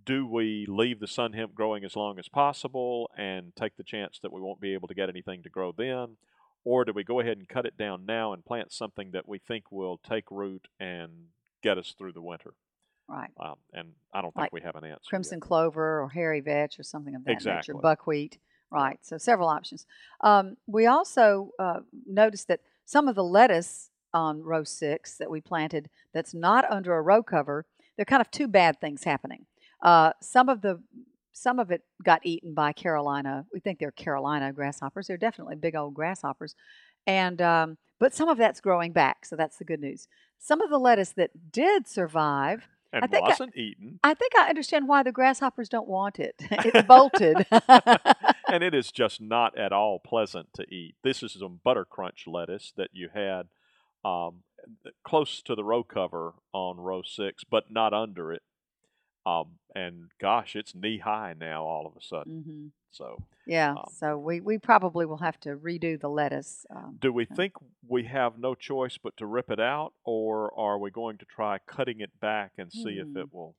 Do 0.05 0.27
we 0.27 0.65
leave 0.67 0.99
the 0.99 1.07
sun 1.07 1.33
hemp 1.33 1.53
growing 1.55 1.83
as 1.83 1.95
long 1.95 2.19
as 2.19 2.29
possible 2.29 3.09
and 3.17 3.51
take 3.55 3.75
the 3.77 3.83
chance 3.83 4.19
that 4.19 4.31
we 4.31 4.39
won't 4.39 4.61
be 4.61 4.73
able 4.73 4.87
to 4.87 4.93
get 4.93 5.09
anything 5.09 5.43
to 5.43 5.49
grow 5.49 5.71
then? 5.75 6.17
Or 6.63 6.85
do 6.85 6.93
we 6.93 7.03
go 7.03 7.19
ahead 7.19 7.37
and 7.37 7.47
cut 7.47 7.65
it 7.65 7.77
down 7.77 8.05
now 8.05 8.31
and 8.33 8.45
plant 8.45 8.71
something 8.71 9.11
that 9.11 9.27
we 9.27 9.39
think 9.39 9.71
will 9.71 9.97
take 9.97 10.29
root 10.29 10.67
and 10.79 11.29
get 11.63 11.77
us 11.77 11.95
through 11.97 12.13
the 12.13 12.21
winter? 12.21 12.53
Right. 13.09 13.31
Um, 13.39 13.55
and 13.73 13.93
I 14.13 14.21
don't 14.21 14.33
think 14.33 14.43
Like 14.43 14.53
we 14.53 14.61
have 14.61 14.75
an 14.75 14.83
answer. 14.83 14.99
yet. 15.03 15.09
Crimson 15.09 15.39
clover 15.39 16.01
or 16.01 16.09
hairy 16.09 16.41
vetch 16.41 16.79
or 16.79 16.83
something 16.83 17.15
of 17.15 17.23
that 17.23 17.31
Exactly. 17.31 17.73
nature. 17.73 17.81
Buckwheat. 17.81 18.37
Right. 18.69 18.99
So 19.01 19.17
several 19.17 19.47
options. 19.47 19.85
Um, 20.21 20.57
we 20.67 20.87
also 20.87 21.51
uh, 21.57 21.79
noticed 22.05 22.49
that 22.49 22.59
some 22.85 23.07
of 23.07 23.15
the 23.15 23.23
lettuce 23.23 23.91
on 24.13 24.41
row 24.41 24.63
six 24.63 25.17
that 25.17 25.29
we 25.29 25.39
planted 25.39 25.89
that's 26.13 26.33
not 26.33 26.69
under 26.69 26.95
a 26.95 27.01
row 27.01 27.23
cover, 27.23 27.65
there 27.95 28.01
are 28.01 28.05
kind 28.05 28.21
of 28.21 28.29
two 28.29 28.47
bad 28.47 28.79
things 28.81 29.03
happening. 29.05 29.45
Uh, 29.81 30.11
some 30.21 30.49
of 30.49 30.61
the 30.61 30.81
some 31.31 31.59
of 31.59 31.69
it 31.71 31.83
got 32.03 32.25
eaten 32.25 32.53
by 32.55 32.73
Carolina. 32.73 33.45
We 33.53 33.59
think 33.59 33.77
they're 33.79 33.91
Carolina 33.91 34.51
grasshoppers. 34.51 35.07
They're 35.07 35.17
definitely 35.17 35.55
big 35.55 35.75
old 35.75 35.93
grasshoppers, 35.93 36.55
and 37.05 37.41
um, 37.41 37.77
but 37.99 38.13
some 38.13 38.27
of 38.27 38.37
that's 38.37 38.59
growing 38.59 38.91
back. 38.91 39.25
So 39.25 39.35
that's 39.35 39.57
the 39.57 39.65
good 39.65 39.79
news. 39.79 40.07
Some 40.39 40.61
of 40.61 40.69
the 40.69 40.79
lettuce 40.79 41.11
that 41.11 41.51
did 41.51 41.87
survive 41.87 42.67
and 42.93 43.03
I 43.03 43.07
think 43.07 43.25
I- 43.25 43.29
wasn't 43.29 43.55
eaten. 43.55 43.99
I 44.03 44.13
think 44.13 44.33
I 44.37 44.49
understand 44.49 44.87
why 44.87 45.03
the 45.03 45.11
grasshoppers 45.11 45.69
don't 45.69 45.87
want 45.87 46.19
it. 46.19 46.35
It 46.51 46.87
bolted. 46.87 47.45
and 48.47 48.63
it 48.63 48.73
is 48.73 48.91
just 48.91 49.21
not 49.21 49.57
at 49.57 49.71
all 49.71 49.99
pleasant 49.99 50.53
to 50.55 50.63
eat. 50.73 50.95
This 51.03 51.23
is 51.23 51.33
some 51.33 51.59
butter 51.63 51.85
crunch 51.85 52.25
lettuce 52.27 52.73
that 52.77 52.89
you 52.93 53.09
had 53.13 53.47
um, 54.05 54.43
close 55.03 55.41
to 55.43 55.55
the 55.55 55.63
row 55.63 55.83
cover 55.83 56.33
on 56.53 56.77
row 56.77 57.01
six, 57.03 57.43
but 57.43 57.71
not 57.71 57.93
under 57.93 58.31
it. 58.33 58.41
Um, 59.27 59.47
and 59.75 60.09
gosh, 60.19 60.55
it's 60.55 60.73
knee 60.73 60.99
high 60.99 61.35
now 61.37 61.63
all 61.65 61.85
of 61.85 61.93
a 61.95 62.01
sudden. 62.05 62.43
hmm 62.43 62.67
So, 62.91 63.21
Yeah, 63.45 63.71
Um, 63.71 63.85
so 63.99 64.17
we, 64.17 64.39
we 64.41 64.57
probably 64.57 65.05
will 65.05 65.17
have 65.17 65.39
to 65.41 65.55
redo 65.55 65.99
the 65.99 66.09
lettuce. 66.09 66.65
Um, 66.69 66.97
do 67.01 67.11
we 67.13 67.25
think 67.25 67.53
we 67.87 68.03
have 68.05 68.39
no 68.39 68.55
choice 68.55 68.97
but 68.97 69.15
to 69.17 69.25
rip 69.25 69.49
it 69.51 69.59
out, 69.59 69.93
or 70.03 70.57
are 70.57 70.77
we 70.77 70.91
going 70.91 71.17
to 71.19 71.25
try 71.25 71.57
cutting 71.67 71.99
it 71.99 72.19
back 72.19 72.51
and 72.57 72.71
see 72.71 72.97
if 72.99 73.07
Hmm. 73.07 73.17
it 73.17 73.33
will? 73.33 73.55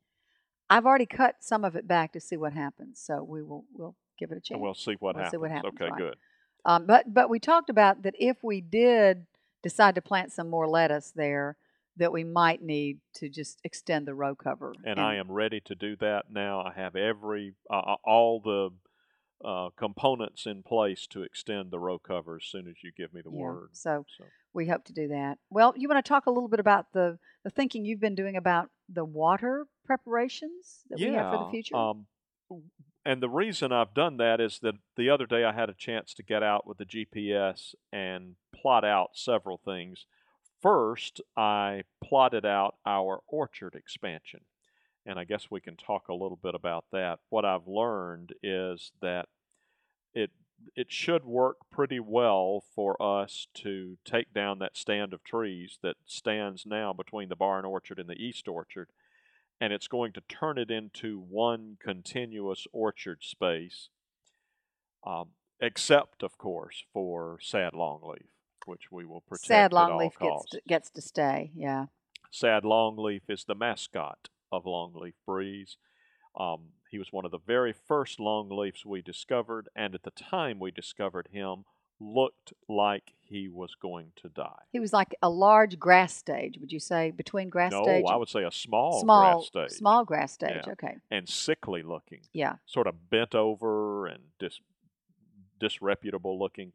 I've 0.70 0.86
already 0.86 1.06
cut 1.06 1.36
some 1.40 1.64
of 1.64 1.76
it 1.76 1.86
back 1.88 2.12
to 2.12 2.20
see 2.20 2.36
what 2.36 2.52
happens, 2.52 2.98
so 3.00 3.22
we 3.22 3.42
will 3.42 3.64
we'll 3.72 3.96
give 4.18 4.30
it 4.32 4.36
a 4.38 4.40
chance. 4.40 4.50
And 4.56 4.60
we'll 4.60 4.74
see 4.74 4.96
what 5.00 5.14
We'll 5.16 5.24
see 5.24 5.36
happens. 5.36 5.40
what 5.42 5.50
happens, 5.50 5.80
okay, 5.80 5.90
right. 5.90 5.98
good. 5.98 6.16
Um, 6.64 6.86
but 6.86 7.14
but 7.14 7.30
we 7.30 7.38
talked 7.38 7.70
about 7.70 8.02
that 8.02 8.14
if 8.18 8.42
we 8.44 8.60
did 8.60 9.26
decide 9.62 9.94
to 9.94 10.02
plant 10.02 10.32
some 10.32 10.50
more 10.50 10.68
lettuce 10.68 11.10
there, 11.10 11.56
that 11.98 12.12
we 12.12 12.24
might 12.24 12.62
need 12.62 12.98
to 13.14 13.28
just 13.28 13.60
extend 13.64 14.06
the 14.06 14.14
row 14.14 14.34
cover. 14.34 14.72
And 14.84 14.98
I 15.00 15.16
am 15.16 15.30
ready 15.30 15.60
to 15.66 15.74
do 15.74 15.96
that 15.96 16.26
now. 16.30 16.60
I 16.60 16.72
have 16.74 16.96
every 16.96 17.54
uh, 17.70 17.96
all 18.04 18.40
the 18.40 18.70
uh, 19.44 19.70
components 19.76 20.46
in 20.46 20.62
place 20.62 21.06
to 21.08 21.22
extend 21.22 21.70
the 21.70 21.78
row 21.78 21.98
cover 21.98 22.36
as 22.36 22.44
soon 22.44 22.66
as 22.68 22.76
you 22.82 22.90
give 22.96 23.12
me 23.12 23.20
the 23.22 23.30
yeah, 23.30 23.42
word. 23.42 23.68
So 23.72 24.04
So 24.16 24.24
we 24.52 24.66
hope 24.66 24.84
to 24.86 24.92
do 24.92 25.08
that. 25.08 25.38
Well, 25.50 25.74
you 25.76 25.88
want 25.88 26.04
to 26.04 26.08
talk 26.08 26.26
a 26.26 26.30
little 26.30 26.48
bit 26.48 26.60
about 26.60 26.92
the 26.92 27.18
the 27.44 27.50
thinking 27.50 27.84
you've 27.84 28.00
been 28.00 28.14
doing 28.14 28.36
about 28.36 28.70
the 28.88 29.04
water 29.04 29.66
preparations 29.84 30.82
that 30.90 30.98
we 30.98 31.06
have 31.06 31.32
for 31.32 31.44
the 31.44 31.50
future. 31.50 31.76
Um, 31.76 32.06
and 33.04 33.22
the 33.22 33.28
reason 33.28 33.72
I've 33.72 33.94
done 33.94 34.16
that 34.18 34.40
is 34.40 34.58
that 34.62 34.74
the 34.96 35.08
other 35.08 35.26
day 35.26 35.44
I 35.44 35.52
had 35.52 35.70
a 35.70 35.74
chance 35.74 36.12
to 36.14 36.22
get 36.22 36.42
out 36.42 36.66
with 36.66 36.78
the 36.78 36.84
GPS 36.84 37.74
and 37.92 38.34
plot 38.54 38.84
out 38.84 39.10
several 39.14 39.60
things. 39.64 40.04
First, 40.60 41.20
I 41.36 41.84
plotted 42.02 42.44
out 42.44 42.76
our 42.86 43.20
orchard 43.28 43.74
expansion. 43.74 44.40
And 45.06 45.18
I 45.18 45.24
guess 45.24 45.50
we 45.50 45.60
can 45.60 45.76
talk 45.76 46.08
a 46.08 46.14
little 46.14 46.38
bit 46.42 46.54
about 46.54 46.84
that. 46.92 47.20
What 47.30 47.44
I've 47.44 47.66
learned 47.66 48.34
is 48.42 48.92
that 49.00 49.26
it 50.12 50.30
it 50.74 50.90
should 50.90 51.24
work 51.24 51.58
pretty 51.70 52.00
well 52.00 52.64
for 52.74 53.00
us 53.00 53.46
to 53.54 53.96
take 54.04 54.34
down 54.34 54.58
that 54.58 54.76
stand 54.76 55.14
of 55.14 55.22
trees 55.22 55.78
that 55.82 55.94
stands 56.04 56.66
now 56.66 56.92
between 56.92 57.28
the 57.28 57.36
barn 57.36 57.64
orchard 57.64 58.00
and 58.00 58.08
the 58.08 58.20
east 58.20 58.48
orchard 58.48 58.88
and 59.60 59.72
it's 59.72 59.88
going 59.88 60.12
to 60.12 60.20
turn 60.28 60.58
it 60.58 60.70
into 60.70 61.18
one 61.18 61.76
continuous 61.80 62.66
orchard 62.72 63.22
space, 63.22 63.88
um, 65.06 65.30
except, 65.60 66.22
of 66.22 66.38
course, 66.38 66.84
for 66.92 67.38
sad 67.42 67.72
longleaf, 67.72 68.26
which 68.68 68.92
we 68.92 69.04
will 69.04 69.22
protect 69.22 69.46
Sad 69.46 69.64
at 69.64 69.72
all 69.72 69.90
longleaf 69.90 70.18
gets 70.20 70.50
to, 70.50 70.60
gets 70.68 70.90
to 70.90 71.02
stay. 71.02 71.50
Yeah. 71.56 71.86
Sad 72.30 72.62
longleaf 72.62 73.22
is 73.28 73.44
the 73.44 73.54
mascot 73.54 74.28
of 74.52 74.64
Longleaf 74.64 75.14
Breeze. 75.26 75.76
Um, 76.38 76.68
he 76.90 76.98
was 76.98 77.08
one 77.10 77.24
of 77.24 77.30
the 77.30 77.38
very 77.38 77.72
first 77.72 78.18
longleafs 78.18 78.84
we 78.84 79.02
discovered, 79.02 79.68
and 79.74 79.94
at 79.94 80.02
the 80.02 80.10
time 80.10 80.60
we 80.60 80.70
discovered 80.70 81.28
him, 81.32 81.64
looked 82.00 82.52
like 82.68 83.14
he 83.20 83.48
was 83.48 83.74
going 83.80 84.12
to 84.16 84.28
die. 84.28 84.62
He 84.70 84.78
was 84.78 84.92
like 84.92 85.14
a 85.20 85.28
large 85.28 85.78
grass 85.78 86.14
stage. 86.14 86.56
Would 86.60 86.70
you 86.70 86.78
say 86.78 87.10
between 87.10 87.48
grass 87.48 87.72
no, 87.72 87.82
stage? 87.82 88.04
I 88.08 88.16
would 88.16 88.28
say 88.28 88.44
a 88.44 88.52
small, 88.52 89.00
small 89.00 89.40
grass 89.40 89.46
stage, 89.46 89.78
small 89.78 90.04
grass 90.04 90.32
stage. 90.32 90.62
Yeah. 90.66 90.72
Okay. 90.72 90.96
and 91.10 91.28
sickly 91.28 91.82
looking. 91.82 92.20
Yeah. 92.32 92.54
sort 92.66 92.86
of 92.86 93.10
bent 93.10 93.34
over 93.34 94.06
and 94.06 94.22
dis- 94.38 94.60
disreputable 95.58 96.38
looking. 96.38 96.72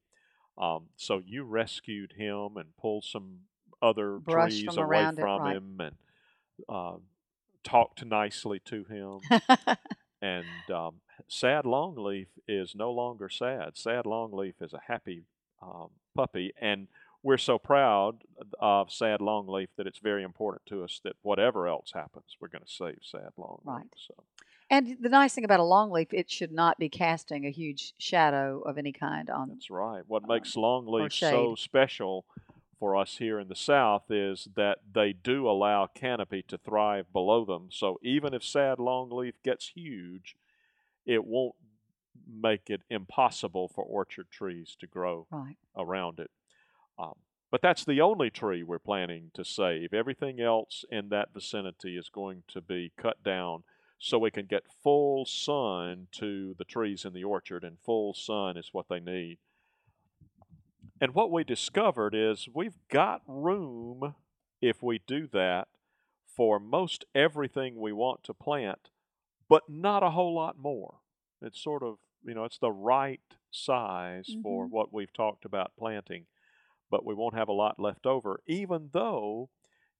Um, 0.57 0.87
so 0.97 1.21
you 1.25 1.43
rescued 1.43 2.13
him 2.13 2.57
and 2.57 2.75
pulled 2.77 3.05
some 3.05 3.39
other 3.81 4.17
Brush 4.17 4.59
trees 4.59 4.77
away 4.77 4.97
around 4.97 5.17
it, 5.17 5.21
from 5.21 5.41
right. 5.41 5.55
him 5.55 5.79
and 5.79 5.95
uh, 6.69 6.97
talked 7.63 8.05
nicely 8.05 8.59
to 8.65 8.83
him. 8.85 9.19
and 10.21 10.45
um, 10.73 10.95
sad 11.27 11.65
longleaf 11.65 12.27
is 12.47 12.75
no 12.75 12.91
longer 12.91 13.29
sad. 13.29 13.71
Sad 13.77 14.05
longleaf 14.05 14.55
is 14.61 14.73
a 14.73 14.81
happy 14.87 15.25
um, 15.61 15.89
puppy, 16.15 16.53
and 16.61 16.87
we're 17.23 17.37
so 17.37 17.57
proud 17.57 18.23
of 18.59 18.91
sad 18.91 19.21
longleaf 19.21 19.69
that 19.77 19.87
it's 19.87 19.99
very 19.99 20.23
important 20.23 20.65
to 20.67 20.83
us 20.83 20.99
that 21.03 21.13
whatever 21.21 21.67
else 21.67 21.91
happens, 21.93 22.37
we're 22.39 22.49
going 22.49 22.63
to 22.63 22.71
save 22.71 22.99
sad 23.01 23.31
longleaf. 23.39 23.65
Right. 23.65 23.87
So. 23.95 24.13
And 24.73 24.97
the 24.99 25.09
nice 25.09 25.35
thing 25.35 25.45
about 25.45 25.59
a 25.59 25.63
longleaf, 25.63 26.07
it 26.11 26.31
should 26.31 26.51
not 26.51 26.79
be 26.79 26.89
casting 26.89 27.45
a 27.45 27.51
huge 27.51 27.93
shadow 27.99 28.61
of 28.61 28.79
any 28.79 28.91
kind 28.91 29.29
on. 29.29 29.49
That's 29.49 29.69
right. 29.69 30.01
What 30.07 30.23
um, 30.23 30.29
makes 30.29 30.55
longleaf 30.55 31.13
so 31.13 31.53
special 31.53 32.25
for 32.79 32.95
us 32.95 33.17
here 33.17 33.39
in 33.39 33.49
the 33.49 33.55
South 33.55 34.09
is 34.09 34.47
that 34.55 34.79
they 34.91 35.13
do 35.13 35.47
allow 35.47 35.85
canopy 35.85 36.43
to 36.47 36.57
thrive 36.57 37.05
below 37.13 37.45
them. 37.45 37.67
So 37.69 37.99
even 38.01 38.33
if 38.33 38.43
sad 38.43 38.79
longleaf 38.79 39.33
gets 39.43 39.69
huge, 39.75 40.35
it 41.05 41.23
won't 41.23 41.53
make 42.27 42.71
it 42.71 42.81
impossible 42.89 43.67
for 43.67 43.83
orchard 43.83 44.31
trees 44.31 44.75
to 44.79 44.87
grow 44.87 45.27
Right. 45.29 45.57
around 45.77 46.19
it. 46.19 46.31
Um, 46.97 47.13
but 47.51 47.61
that's 47.61 47.85
the 47.85 48.01
only 48.01 48.31
tree 48.31 48.63
we're 48.63 48.79
planning 48.79 49.29
to 49.35 49.45
save. 49.45 49.93
Everything 49.93 50.41
else 50.41 50.83
in 50.89 51.09
that 51.09 51.31
vicinity 51.31 51.95
is 51.95 52.09
going 52.09 52.41
to 52.47 52.59
be 52.59 52.91
cut 52.97 53.23
down 53.23 53.63
so 54.03 54.19
we 54.19 54.29
can 54.31 54.45
get 54.45 54.67
full 54.83 55.25
sun 55.25 56.07
to 56.11 56.53
the 56.55 56.65
trees 56.65 57.05
in 57.05 57.13
the 57.13 57.23
orchard, 57.23 57.63
and 57.63 57.79
full 57.79 58.13
sun 58.13 58.57
is 58.57 58.73
what 58.73 58.89
they 58.89 58.99
need. 58.99 59.39
And 60.99 61.13
what 61.13 61.31
we 61.31 61.43
discovered 61.43 62.15
is 62.15 62.47
we've 62.53 62.79
got 62.87 63.21
room, 63.27 64.15
if 64.61 64.81
we 64.81 64.99
do 64.99 65.27
that, 65.27 65.67
for 66.25 66.59
most 66.59 67.05
everything 67.13 67.75
we 67.79 67.91
want 67.93 68.23
to 68.23 68.33
plant, 68.33 68.89
but 69.49 69.69
not 69.69 70.03
a 70.03 70.11
whole 70.11 70.35
lot 70.35 70.57
more. 70.57 71.01
It's 71.41 71.61
sort 71.61 71.83
of, 71.83 71.99
you 72.23 72.33
know, 72.33 72.45
it's 72.45 72.59
the 72.59 72.71
right 72.71 73.21
size 73.51 74.37
for 74.41 74.67
Mhm. 74.67 74.69
what 74.69 74.93
we've 74.93 75.13
talked 75.13 75.45
about 75.45 75.77
planting, 75.77 76.27
but 76.89 77.05
we 77.05 77.15
won't 77.15 77.35
have 77.35 77.49
a 77.49 77.53
lot 77.53 77.79
left 77.79 78.05
over, 78.05 78.41
even 78.47 78.89
though 78.93 79.49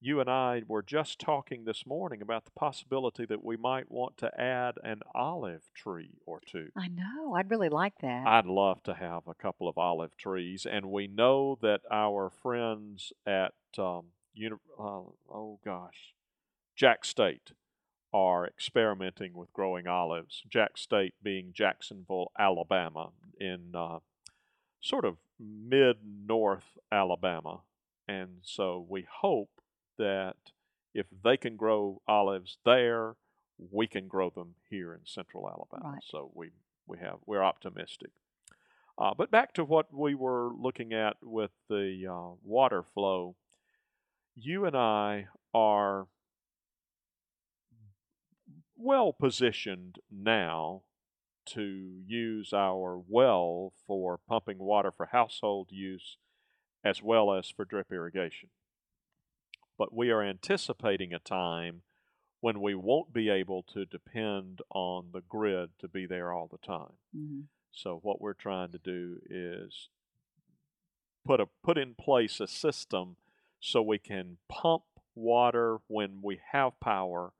you 0.04 0.20
and 0.20 0.28
I 0.28 0.62
were 0.68 0.82
just 0.82 1.18
talking 1.18 1.64
this 1.64 1.86
morning 1.86 2.20
about 2.20 2.44
the 2.44 2.50
possibility 2.50 3.24
that 3.24 3.42
we 3.42 3.56
might 3.56 3.90
want 3.90 4.18
to 4.18 4.38
add 4.38 4.74
an 4.84 5.00
olive 5.14 5.62
tree 5.74 6.18
or 6.26 6.42
two. 6.44 6.68
I 6.76 6.88
know. 6.88 7.32
I'd 7.34 7.50
really 7.50 7.70
like 7.70 7.94
that. 8.02 8.26
I'd 8.26 8.44
love 8.44 8.82
to 8.82 8.92
have 8.92 9.22
a 9.26 9.32
couple 9.32 9.66
of 9.66 9.78
olive 9.78 10.14
trees, 10.18 10.66
and 10.70 10.90
we 10.90 11.06
know 11.06 11.58
that 11.62 11.80
our 11.90 12.28
friends 12.28 13.14
at 13.26 13.54
um, 13.78 14.08
uni- 14.34 14.56
uh, 14.78 15.04
oh 15.32 15.58
gosh, 15.64 16.12
Jack 16.76 17.06
State 17.06 17.52
are 18.12 18.46
experimenting 18.46 19.32
with 19.32 19.54
growing 19.54 19.86
olives. 19.86 20.42
Jack 20.50 20.76
State 20.76 21.14
being 21.22 21.52
Jacksonville, 21.54 22.30
Alabama, 22.38 23.08
in 23.40 23.72
uh, 23.74 24.00
sort 24.82 25.06
of 25.06 25.16
mid 25.40 25.96
North 26.28 26.76
Alabama, 26.92 27.60
and 28.06 28.40
so 28.42 28.84
we 28.86 29.06
hope 29.22 29.48
that 29.98 30.36
if 30.94 31.06
they 31.24 31.36
can 31.36 31.56
grow 31.56 32.00
olives 32.06 32.58
there, 32.64 33.16
we 33.70 33.86
can 33.86 34.08
grow 34.08 34.30
them 34.30 34.54
here 34.68 34.92
in 34.94 35.00
Central 35.04 35.48
Alabama. 35.48 35.94
Right. 35.94 36.04
So 36.04 36.30
we 36.34 36.50
we 36.86 36.98
have 36.98 37.18
we're 37.26 37.42
optimistic. 37.42 38.10
Uh, 38.96 39.12
but 39.16 39.30
back 39.30 39.52
to 39.54 39.64
what 39.64 39.92
we 39.92 40.14
were 40.14 40.50
looking 40.56 40.92
at 40.92 41.16
with 41.20 41.50
the 41.68 42.06
uh, 42.08 42.34
water 42.44 42.82
flow, 42.82 43.34
you 44.36 44.64
and 44.66 44.76
I 44.76 45.26
are 45.52 46.06
well 48.76 49.12
positioned 49.12 49.98
now 50.10 50.82
to 51.46 52.00
use 52.06 52.52
our 52.52 53.00
well 53.08 53.72
for 53.86 54.18
pumping 54.28 54.58
water 54.58 54.90
for 54.90 55.06
household 55.06 55.68
use 55.70 56.16
as 56.84 57.02
well 57.02 57.32
as 57.32 57.50
for 57.50 57.64
drip 57.64 57.90
irrigation. 57.90 58.50
But 59.76 59.92
we 59.92 60.10
are 60.10 60.22
anticipating 60.22 61.12
a 61.12 61.18
time 61.18 61.82
when 62.40 62.60
we 62.60 62.74
won't 62.74 63.12
be 63.12 63.30
able 63.30 63.62
to 63.62 63.86
depend 63.86 64.60
on 64.70 65.10
the 65.12 65.22
grid 65.22 65.70
to 65.78 65.88
be 65.88 66.06
there 66.06 66.32
all 66.32 66.46
the 66.46 66.58
time. 66.58 66.98
Mhm. 67.14 67.48
So 67.72 67.98
what 68.02 68.20
we're 68.20 68.34
trying 68.34 68.70
to 68.72 68.78
do 68.78 69.20
is 69.28 69.88
put 71.24 71.40
a 71.40 71.46
put 71.62 71.78
in 71.78 71.94
place 71.94 72.40
a 72.40 72.46
system 72.46 73.16
so 73.60 73.82
we 73.82 73.98
can 73.98 74.38
pump 74.48 74.84
water 75.14 75.78
when 75.86 76.20
we 76.22 76.40
have 76.52 76.78
power 76.80 77.32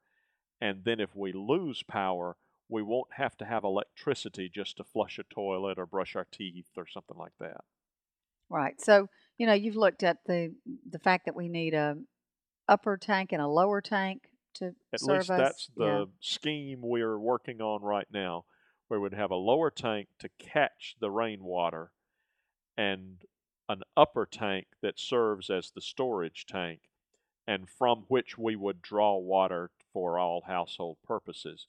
and 0.61 0.85
then 0.85 1.01
if 1.01 1.15
we 1.15 1.33
lose 1.33 1.83
power 1.83 2.37
we 2.69 2.83
won't 2.83 3.13
have 3.13 3.37
to 3.37 3.45
have 3.45 3.63
electricity 3.63 4.49
just 4.49 4.79
to 4.79 4.85
flush 4.85 5.19
a 5.19 5.23
toilet 5.25 5.79
or 5.79 5.85
brush 5.87 6.17
our 6.17 6.27
teeth 6.33 6.71
or 6.77 6.87
something 6.87 7.17
like 7.17 7.37
that. 7.39 7.63
Right. 8.49 8.81
So 8.81 9.09
you 9.37 9.47
know 9.47 9.53
you've 9.53 9.77
looked 9.77 10.03
at 10.03 10.25
the 10.25 10.55
the 10.89 10.99
fact 10.99 11.27
that 11.27 11.37
we 11.37 11.49
need 11.49 11.75
a 11.75 11.99
upper 12.69 12.97
tank 12.97 13.33
and 13.33 13.43
a 13.43 13.49
lower 13.49 13.81
tank 13.81 14.29
to 14.55 14.75
At 14.93 15.01
serve 15.01 15.21
least 15.21 15.31
us. 15.31 15.41
that's 15.41 15.67
the 15.77 15.85
Yeah. 15.85 16.05
scheme 16.21 16.81
we're 16.83 17.19
working 17.19 17.61
on 17.61 17.83
right 17.83 18.11
now, 18.11 18.47
where 18.89 19.01
we'd 19.01 19.13
have 19.15 19.31
a 19.31 19.37
lower 19.37 19.71
tank 19.71 20.09
to 20.21 20.29
catch 20.39 20.97
the 21.01 21.11
rainwater 21.11 21.93
and 22.77 23.25
an 23.69 23.83
upper 23.97 24.27
tank 24.27 24.69
that 24.83 24.99
serves 24.99 25.51
as 25.51 25.71
the 25.71 25.81
storage 25.81 26.47
tank 26.47 26.91
and 27.47 27.69
from 27.69 28.03
which 28.09 28.39
we 28.39 28.57
would 28.57 28.81
draw 28.83 29.17
water 29.17 29.71
for 29.93 30.19
all 30.19 30.43
household 30.43 30.99
purposes. 31.03 31.67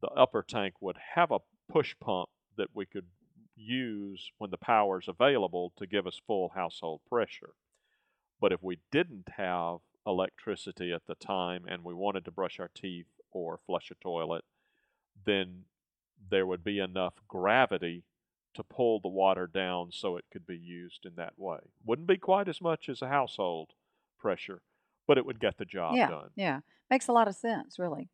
The 0.00 0.08
upper 0.08 0.42
tank 0.42 0.82
would 0.82 0.98
have 1.14 1.30
a 1.30 1.40
push 1.68 1.94
pump 2.00 2.30
that 2.56 2.74
we 2.74 2.86
could 2.86 3.06
use 3.56 4.32
when 4.38 4.50
the 4.50 4.58
power 4.58 4.98
is 5.00 5.08
available 5.08 5.72
to 5.76 5.86
give 5.86 6.06
us 6.06 6.18
full 6.26 6.50
household 6.50 7.00
pressure. 7.08 7.54
But 8.40 8.52
if 8.52 8.62
we 8.62 8.80
didn't 8.90 9.28
have 9.30 9.80
electricity 10.06 10.92
at 10.92 11.06
the 11.06 11.14
time 11.14 11.64
and 11.68 11.84
we 11.84 11.94
wanted 11.94 12.24
to 12.24 12.30
brush 12.30 12.58
our 12.58 12.70
teeth 12.74 13.06
or 13.30 13.60
flush 13.66 13.90
a 13.90 13.94
toilet, 13.94 14.44
then 15.24 15.64
there 16.30 16.46
would 16.46 16.64
be 16.64 16.78
enough 16.78 17.14
gravity 17.28 18.04
to 18.54 18.62
pull 18.62 19.00
the 19.00 19.08
water 19.08 19.46
down 19.46 19.90
so 19.90 20.16
it 20.16 20.24
could 20.30 20.46
be 20.46 20.56
used 20.56 21.06
in 21.06 21.12
that 21.16 21.32
way. 21.36 21.58
Wouldn't 21.84 22.08
be 22.08 22.18
quite 22.18 22.48
as 22.48 22.60
much 22.60 22.88
as 22.88 23.00
a 23.00 23.08
household 23.08 23.70
pressure, 24.18 24.62
but 25.06 25.18
it 25.18 25.24
would 25.24 25.40
get 25.40 25.58
the 25.58 25.64
job 25.64 25.94
yeah, 25.96 26.08
done. 26.08 26.30
yeah, 26.36 26.60
makes 26.90 27.08
a 27.08 27.12
lot 27.12 27.28
of 27.28 27.34
sense, 27.34 27.78
really. 27.78 28.08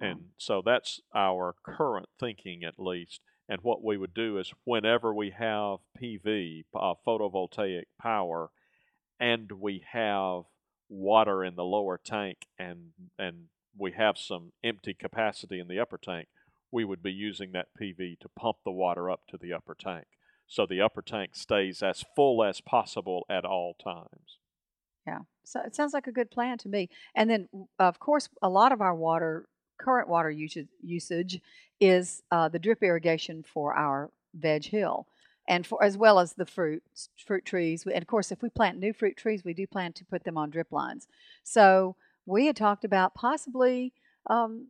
And 0.00 0.26
so 0.36 0.62
that's 0.64 1.00
our 1.14 1.56
current 1.64 2.06
thinking, 2.20 2.62
at 2.62 2.78
least. 2.78 3.20
And 3.48 3.60
what 3.62 3.82
we 3.82 3.96
would 3.96 4.14
do 4.14 4.38
is 4.38 4.52
whenever 4.64 5.12
we 5.12 5.30
have 5.30 5.78
PV, 6.00 6.64
uh, 6.74 6.94
photovoltaic 7.06 7.84
power, 8.00 8.50
and 9.18 9.50
we 9.50 9.82
have 9.90 10.42
water 10.88 11.44
in 11.44 11.54
the 11.54 11.64
lower 11.64 12.00
tank 12.02 12.46
and, 12.58 12.90
and 13.18 13.46
we 13.76 13.92
have 13.92 14.18
some 14.18 14.52
empty 14.64 14.94
capacity 14.94 15.60
in 15.60 15.68
the 15.68 15.78
upper 15.78 15.98
tank, 15.98 16.28
we 16.70 16.84
would 16.84 17.02
be 17.02 17.12
using 17.12 17.52
that 17.52 17.68
PV 17.80 18.18
to 18.20 18.28
pump 18.36 18.58
the 18.64 18.72
water 18.72 19.10
up 19.10 19.22
to 19.28 19.38
the 19.38 19.52
upper 19.52 19.74
tank. 19.74 20.06
So 20.46 20.66
the 20.66 20.80
upper 20.80 21.02
tank 21.02 21.34
stays 21.34 21.82
as 21.82 22.04
full 22.16 22.42
as 22.42 22.60
possible 22.60 23.26
at 23.30 23.44
all 23.44 23.74
times. 23.82 24.38
Yeah. 25.06 25.20
So 25.44 25.60
it 25.64 25.74
sounds 25.74 25.94
like 25.94 26.06
a 26.06 26.12
good 26.12 26.30
plan 26.30 26.58
to 26.58 26.68
me. 26.68 26.88
And 27.14 27.30
then, 27.30 27.48
of 27.78 27.98
course, 27.98 28.28
a 28.42 28.48
lot 28.48 28.72
of 28.72 28.80
our 28.80 28.94
water, 28.94 29.46
current 29.78 30.08
water 30.08 30.30
usage, 30.30 30.68
usage 30.82 31.40
is 31.80 32.22
uh, 32.30 32.48
the 32.48 32.58
drip 32.58 32.82
irrigation 32.82 33.42
for 33.42 33.74
our 33.74 34.10
veg 34.34 34.66
hill, 34.66 35.06
and 35.48 35.66
for 35.66 35.82
as 35.82 35.96
well 35.96 36.20
as 36.20 36.34
the 36.34 36.46
fruit 36.46 36.82
fruit 37.26 37.44
trees. 37.44 37.84
And 37.84 38.02
of 38.02 38.06
course, 38.06 38.30
if 38.30 38.42
we 38.42 38.50
plant 38.50 38.78
new 38.78 38.92
fruit 38.92 39.16
trees, 39.16 39.44
we 39.44 39.54
do 39.54 39.66
plan 39.66 39.92
to 39.94 40.04
put 40.04 40.24
them 40.24 40.36
on 40.36 40.50
drip 40.50 40.70
lines. 40.70 41.08
So 41.42 41.96
we 42.26 42.46
had 42.46 42.54
talked 42.54 42.84
about 42.84 43.14
possibly 43.14 43.92
um, 44.28 44.68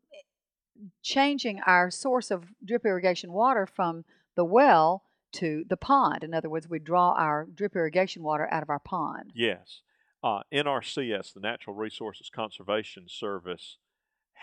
changing 1.03 1.61
our 1.67 1.91
source 1.91 2.31
of 2.31 2.45
drip 2.65 2.87
irrigation 2.87 3.33
water 3.33 3.67
from 3.67 4.05
the 4.37 4.45
well 4.45 5.03
to 5.33 5.65
the 5.69 5.77
pond. 5.77 6.23
In 6.23 6.33
other 6.33 6.49
words, 6.49 6.69
we 6.69 6.79
draw 6.79 7.13
our 7.13 7.47
drip 7.53 7.77
irrigation 7.77 8.23
water 8.23 8.49
out 8.51 8.63
of 8.63 8.71
our 8.71 8.79
pond. 8.79 9.33
Yes. 9.35 9.83
Uh, 10.23 10.41
NRCS, 10.53 11.35
the 11.35 11.41
Natural 11.41 11.77
Resources 11.77 12.31
Conservation 12.35 13.05
Service, 13.09 13.79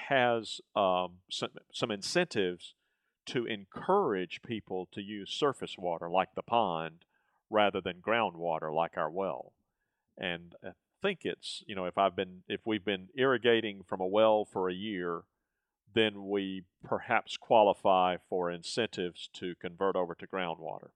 has 0.08 0.62
um, 0.76 1.14
some, 1.30 1.50
some 1.74 1.92
incentives 1.92 2.75
to 3.28 3.46
encourage 3.46 4.42
people 4.42 4.88
to 4.92 5.02
use 5.02 5.32
surface 5.32 5.78
water 5.78 6.10
like 6.10 6.36
the 6.36 6.44
pond 6.44 7.06
rather 7.50 7.82
than 7.82 7.98
groundwater 7.98 8.74
like 8.74 8.98
our 8.98 9.10
well. 9.10 9.54
And 10.18 10.56
I 10.64 10.70
think 11.02 11.20
it's, 11.24 11.64
you 11.68 11.76
know, 11.76 11.86
if 11.86 11.98
I've 11.98 12.16
been 12.16 12.44
if 12.48 12.62
we've 12.66 12.86
been 12.86 13.10
irrigating 13.16 13.82
from 13.88 14.02
a 14.02 14.08
well 14.08 14.46
for 14.46 14.70
a 14.70 14.74
year, 14.74 15.24
then 15.94 16.28
we 16.28 16.64
perhaps 16.84 17.38
qualify 17.38 18.18
for 18.30 18.52
incentives 18.52 19.30
to 19.34 19.56
convert 19.56 19.96
over 19.96 20.16
to 20.16 20.28
groundwater. 20.28 20.90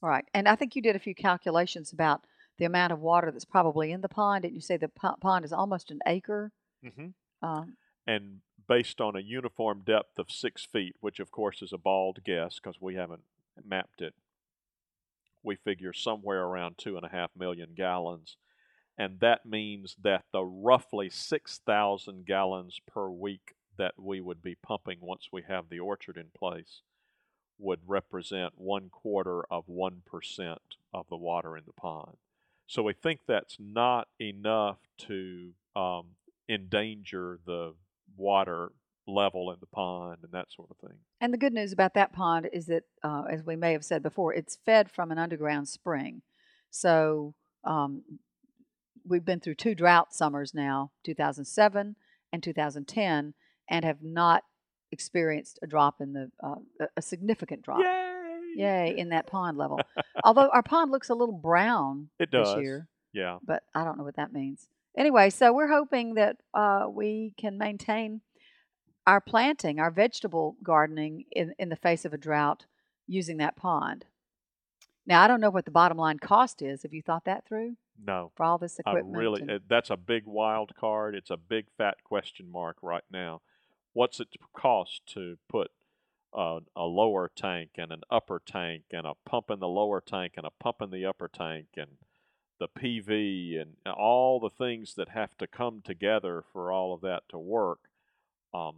Right. 0.00 0.24
And 0.32 0.48
I 0.48 0.54
think 0.54 0.76
you 0.76 0.82
did 0.82 0.96
a 0.96 1.00
few 1.00 1.14
calculations 1.14 1.92
about 1.92 2.22
the 2.58 2.64
amount 2.64 2.92
of 2.92 3.00
water 3.00 3.30
that's 3.30 3.44
probably 3.44 3.92
in 3.92 4.00
the 4.00 4.08
pond. 4.08 4.42
Didn't 4.42 4.54
you 4.54 4.60
say 4.60 4.76
the 4.76 4.90
pond 5.20 5.44
is 5.44 5.52
almost 5.52 5.90
an 5.90 6.00
acre? 6.06 6.52
Mm-hmm. 6.84 7.08
Um, 7.46 7.76
and 8.06 8.40
based 8.68 9.00
on 9.00 9.16
a 9.16 9.20
uniform 9.20 9.82
depth 9.84 10.18
of 10.18 10.30
six 10.30 10.64
feet, 10.64 10.94
which 11.00 11.18
of 11.18 11.30
course 11.30 11.62
is 11.62 11.72
a 11.72 11.78
bald 11.78 12.22
guess 12.24 12.60
because 12.62 12.80
we 12.80 12.94
haven't 12.94 13.22
mapped 13.66 14.02
it, 14.02 14.14
we 15.42 15.56
figure 15.56 15.92
somewhere 15.92 16.44
around 16.44 16.76
two 16.76 16.96
and 16.96 17.06
a 17.06 17.10
half 17.10 17.30
million 17.36 17.70
gallons. 17.74 18.36
And 18.98 19.20
that 19.20 19.46
means 19.46 19.96
that 20.02 20.24
the 20.32 20.42
roughly 20.44 21.08
6,000 21.08 22.26
gallons 22.26 22.80
per 22.86 23.08
week 23.08 23.54
that 23.78 23.94
we 23.96 24.20
would 24.20 24.42
be 24.42 24.56
pumping 24.56 24.98
once 25.00 25.28
we 25.32 25.42
have 25.48 25.68
the 25.68 25.78
orchard 25.78 26.16
in 26.16 26.26
place 26.36 26.82
would 27.58 27.80
represent 27.86 28.54
one 28.56 28.88
quarter 28.90 29.44
of 29.50 29.66
1% 29.66 30.56
of 30.92 31.06
the 31.08 31.16
water 31.16 31.56
in 31.56 31.64
the 31.64 31.72
pond. 31.72 32.16
So 32.66 32.82
we 32.82 32.92
think 32.92 33.20
that's 33.26 33.56
not 33.58 34.08
enough 34.20 34.78
to 35.06 35.52
um, 35.74 36.06
endanger 36.48 37.38
the 37.46 37.74
water 38.16 38.72
level 39.06 39.50
in 39.50 39.56
the 39.60 39.66
pond 39.66 40.18
and 40.22 40.32
that 40.32 40.46
sort 40.54 40.68
of 40.70 40.76
thing. 40.86 40.98
and 41.20 41.32
the 41.32 41.38
good 41.38 41.52
news 41.54 41.72
about 41.72 41.94
that 41.94 42.12
pond 42.12 42.48
is 42.52 42.66
that, 42.66 42.82
uh, 43.02 43.22
as 43.30 43.42
we 43.42 43.56
may 43.56 43.72
have 43.72 43.84
said 43.84 44.02
before, 44.02 44.34
it's 44.34 44.58
fed 44.66 44.90
from 44.90 45.10
an 45.10 45.18
underground 45.18 45.66
spring. 45.68 46.20
So 46.70 47.34
um, 47.64 48.02
we've 49.06 49.24
been 49.24 49.40
through 49.40 49.54
two 49.54 49.74
drought 49.74 50.12
summers 50.14 50.52
now, 50.54 50.90
2007 51.04 51.96
and 52.32 52.42
2010, 52.42 53.32
and 53.70 53.84
have 53.84 54.02
not 54.02 54.42
experienced 54.92 55.58
a 55.62 55.66
drop 55.66 56.00
in 56.00 56.12
the 56.12 56.30
uh, 56.42 56.56
a- 56.96 57.02
significant 57.02 57.62
drop. 57.62 57.80
Yay! 57.80 58.14
Yay 58.56 58.94
in 58.96 59.10
that 59.10 59.26
pond 59.26 59.56
level. 59.56 59.80
Although 60.24 60.48
our 60.50 60.62
pond 60.62 60.90
looks 60.90 61.08
a 61.08 61.14
little 61.14 61.34
brown 61.36 62.08
It 62.18 62.30
does. 62.30 62.54
this 62.54 62.62
year. 62.62 62.88
Yeah. 63.14 63.38
but 63.42 63.62
I 63.74 63.84
don't 63.84 63.96
know 63.96 64.04
what 64.04 64.16
that 64.16 64.32
means. 64.32 64.68
Anyway, 64.98 65.30
so 65.30 65.52
we're 65.52 65.68
hoping 65.68 66.14
that 66.14 66.38
uh, 66.52 66.86
we 66.90 67.32
can 67.38 67.56
maintain 67.56 68.20
our 69.06 69.20
planting, 69.20 69.78
our 69.78 69.92
vegetable 69.92 70.56
gardening 70.62 71.24
in, 71.30 71.54
in 71.56 71.68
the 71.68 71.76
face 71.76 72.04
of 72.04 72.12
a 72.12 72.18
drought 72.18 72.66
using 73.06 73.36
that 73.36 73.54
pond. 73.56 74.06
Now, 75.06 75.22
I 75.22 75.28
don't 75.28 75.40
know 75.40 75.50
what 75.50 75.64
the 75.66 75.70
bottom 75.70 75.96
line 75.96 76.18
cost 76.18 76.62
is. 76.62 76.82
Have 76.82 76.92
you 76.92 77.00
thought 77.00 77.26
that 77.26 77.46
through 77.46 77.76
No. 78.04 78.32
for 78.36 78.42
all 78.44 78.58
this 78.58 78.80
I 78.84 78.90
equipment? 78.90 79.16
really 79.16 79.42
and- 79.42 79.60
that's 79.68 79.88
a 79.88 79.96
big 79.96 80.24
wild 80.26 80.74
card. 80.74 81.14
It's 81.14 81.30
a 81.30 81.36
big 81.36 81.66
fat 81.78 82.02
question 82.02 82.50
mark 82.50 82.78
right 82.82 83.04
now. 83.08 83.40
What's 83.92 84.18
it 84.18 84.34
cost 84.52 85.02
to 85.14 85.38
put 85.48 85.70
uh, 86.36 86.60
a 86.76 86.82
lower 86.84 87.30
tank 87.34 87.70
and 87.78 87.92
an 87.92 88.02
upper 88.10 88.42
tank 88.44 88.82
and 88.92 89.06
a 89.06 89.14
pump 89.24 89.48
in 89.48 89.60
the 89.60 89.68
lower 89.68 90.00
tank 90.00 90.34
and 90.36 90.44
a 90.44 90.50
pump 90.50 90.82
in 90.82 90.90
the 90.90 91.06
upper 91.06 91.28
tank 91.28 91.68
and 91.76 91.92
the 92.58 92.68
PV 92.68 93.60
and 93.60 93.76
all 93.86 94.40
the 94.40 94.50
things 94.50 94.94
that 94.94 95.10
have 95.10 95.36
to 95.38 95.46
come 95.46 95.80
together 95.84 96.44
for 96.52 96.72
all 96.72 96.92
of 96.92 97.00
that 97.02 97.22
to 97.30 97.38
work. 97.38 97.80
Um, 98.52 98.76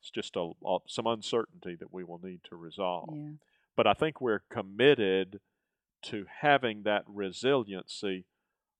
it's 0.00 0.10
just 0.10 0.36
a, 0.36 0.52
a 0.64 0.78
some 0.86 1.06
uncertainty 1.06 1.74
that 1.76 1.92
we 1.92 2.04
will 2.04 2.20
need 2.22 2.40
to 2.44 2.56
resolve 2.56 3.08
yeah. 3.12 3.32
but 3.76 3.86
I 3.86 3.94
think 3.94 4.20
we're 4.20 4.44
committed 4.48 5.40
to 6.04 6.24
having 6.40 6.84
that 6.84 7.02
resiliency, 7.08 8.24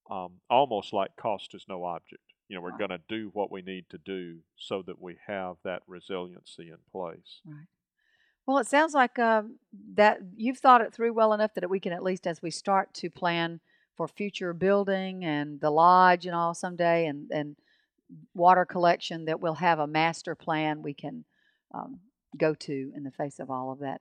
um, 0.08 0.34
almost 0.48 0.92
like 0.92 1.16
cost 1.16 1.54
is 1.54 1.64
no 1.68 1.84
object. 1.84 2.22
You 2.48 2.54
know, 2.56 2.62
we're 2.62 2.70
Right. 2.70 2.78
going 2.78 2.90
to 2.90 3.00
do 3.08 3.30
what 3.32 3.50
we 3.50 3.60
need 3.62 3.86
to 3.90 3.98
do 3.98 4.38
so 4.56 4.82
that 4.82 5.00
we 5.00 5.16
have 5.26 5.56
that 5.64 5.82
resiliency 5.88 6.68
in 6.70 6.78
place. 6.92 7.40
Right. 7.44 7.66
Well, 8.46 8.58
it 8.58 8.66
sounds 8.68 8.94
like 8.94 9.18
um, 9.18 9.58
that 9.94 10.20
you've 10.36 10.58
thought 10.58 10.80
it 10.80 10.94
through 10.94 11.12
well 11.12 11.32
enough 11.34 11.52
that 11.54 11.68
we 11.68 11.80
can 11.80 11.92
at 11.92 12.02
least, 12.04 12.26
as 12.26 12.40
we 12.40 12.50
start 12.50 12.94
to 12.94 13.10
plan 13.10 13.60
for 13.98 14.08
future 14.08 14.54
building 14.54 15.24
and 15.24 15.61
the 15.61 15.70
lodge 15.70 16.24
and 16.24 16.34
all 16.34 16.54
someday, 16.54 17.04
and 17.06 17.30
and 17.30 17.56
water 18.34 18.64
collection, 18.64 19.26
that 19.26 19.40
we'll 19.40 19.54
have 19.56 19.78
a 19.78 19.87
master 19.87 20.34
plan 20.34 20.80
we 20.82 20.94
can 20.94 21.26
um, 21.74 22.00
go 22.38 22.54
to 22.54 22.92
in 22.96 23.04
the 23.04 23.11
face 23.11 23.38
of 23.38 23.50
all 23.50 23.70
of 23.70 23.80
that 23.80 24.00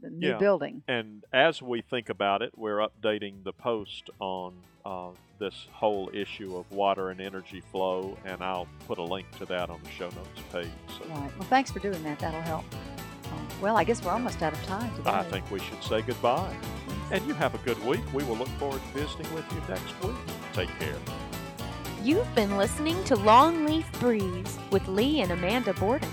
the 0.00 0.10
new 0.10 0.30
Yeah. 0.30 0.38
building. 0.38 0.82
And 0.88 1.24
as 1.32 1.62
we 1.62 1.82
think 1.82 2.08
about 2.08 2.42
it, 2.42 2.52
we're 2.56 2.78
updating 2.78 3.42
the 3.44 3.52
post 3.52 4.10
on 4.18 4.54
uh, 4.84 5.10
this 5.38 5.66
whole 5.72 6.10
issue 6.12 6.56
of 6.56 6.70
water 6.70 7.10
and 7.10 7.20
energy 7.20 7.60
flow, 7.60 8.16
and 8.24 8.42
I'll 8.42 8.68
put 8.86 8.98
a 8.98 9.02
link 9.02 9.26
to 9.38 9.46
that 9.46 9.70
on 9.70 9.80
the 9.82 9.90
show 9.90 10.10
notes 10.10 10.40
page. 10.52 10.68
So 10.98 11.04
Right. 11.08 11.30
Well, 11.38 11.48
thanks 11.48 11.70
for 11.70 11.78
doing 11.80 12.02
that. 12.04 12.18
That'll 12.18 12.40
help. 12.42 12.64
Um, 13.32 13.48
well, 13.62 13.76
I 13.76 13.84
guess 13.84 14.02
we're 14.04 14.12
almost 14.12 14.42
out 14.42 14.52
of 14.52 14.62
time 14.64 14.94
today. 14.96 15.10
I 15.10 15.22
think 15.24 15.50
we 15.50 15.58
should 15.58 15.82
say 15.82 16.02
goodbye. 16.02 16.54
And 17.10 17.24
you 17.26 17.34
have 17.34 17.54
a 17.54 17.58
good 17.58 17.82
week. 17.84 18.00
We 18.12 18.24
will 18.24 18.36
look 18.36 18.48
forward 18.58 18.80
to 18.80 18.98
visiting 18.98 19.32
with 19.34 19.44
you 19.52 19.60
next 19.68 20.02
week. 20.02 20.16
Take 20.52 20.78
care. 20.78 20.96
You've 22.02 22.34
been 22.34 22.56
listening 22.56 23.02
to 23.04 23.16
Longleaf 23.16 23.84
Breeze 23.98 24.58
with 24.70 24.86
Lee 24.88 25.22
and 25.22 25.32
Amanda 25.32 25.72
Borden. 25.74 26.08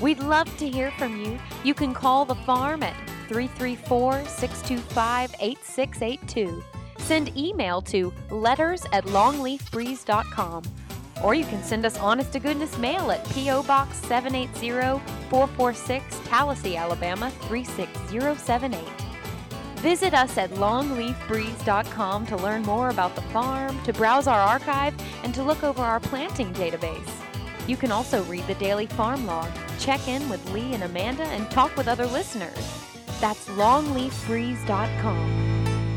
We'd 0.00 0.20
love 0.20 0.54
to 0.58 0.68
hear 0.68 0.90
from 0.92 1.20
you. 1.20 1.38
You 1.62 1.74
can 1.74 1.94
call 1.94 2.24
the 2.24 2.34
farm 2.34 2.82
at 2.82 2.96
334 3.28 4.24
625 4.26 5.34
8682. 5.40 6.62
Send 6.98 7.36
email 7.36 7.82
to 7.82 8.12
letters 8.30 8.84
at 8.92 9.04
longleafbreeze.com. 9.04 10.62
Or 11.22 11.34
you 11.34 11.44
can 11.44 11.62
send 11.62 11.86
us 11.86 11.98
honest 11.98 12.32
to 12.32 12.40
goodness 12.40 12.76
mail 12.78 13.10
at 13.10 13.28
P.O. 13.30 13.62
Box 13.64 13.98
780 13.98 15.00
446 15.28 16.20
Tallassee, 16.24 16.76
Alabama 16.76 17.30
36078. 17.42 19.03
Visit 19.84 20.14
us 20.14 20.38
at 20.38 20.48
longleafbreeze.com 20.52 22.26
to 22.28 22.36
learn 22.38 22.62
more 22.62 22.88
about 22.88 23.14
the 23.14 23.20
farm, 23.20 23.78
to 23.82 23.92
browse 23.92 24.26
our 24.26 24.40
archive, 24.40 24.94
and 25.22 25.34
to 25.34 25.42
look 25.42 25.62
over 25.62 25.82
our 25.82 26.00
planting 26.00 26.54
database. 26.54 27.10
You 27.68 27.76
can 27.76 27.92
also 27.92 28.24
read 28.24 28.46
the 28.46 28.54
daily 28.54 28.86
farm 28.86 29.26
log, 29.26 29.50
check 29.78 30.08
in 30.08 30.26
with 30.30 30.50
Lee 30.52 30.72
and 30.72 30.84
Amanda, 30.84 31.24
and 31.24 31.50
talk 31.50 31.76
with 31.76 31.86
other 31.86 32.06
listeners. 32.06 32.56
That's 33.20 33.46
longleafbreeze.com. 33.50 35.90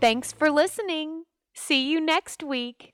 Thanks 0.00 0.32
for 0.32 0.50
listening. 0.50 1.26
See 1.54 1.88
you 1.88 2.00
next 2.00 2.42
week. 2.42 2.90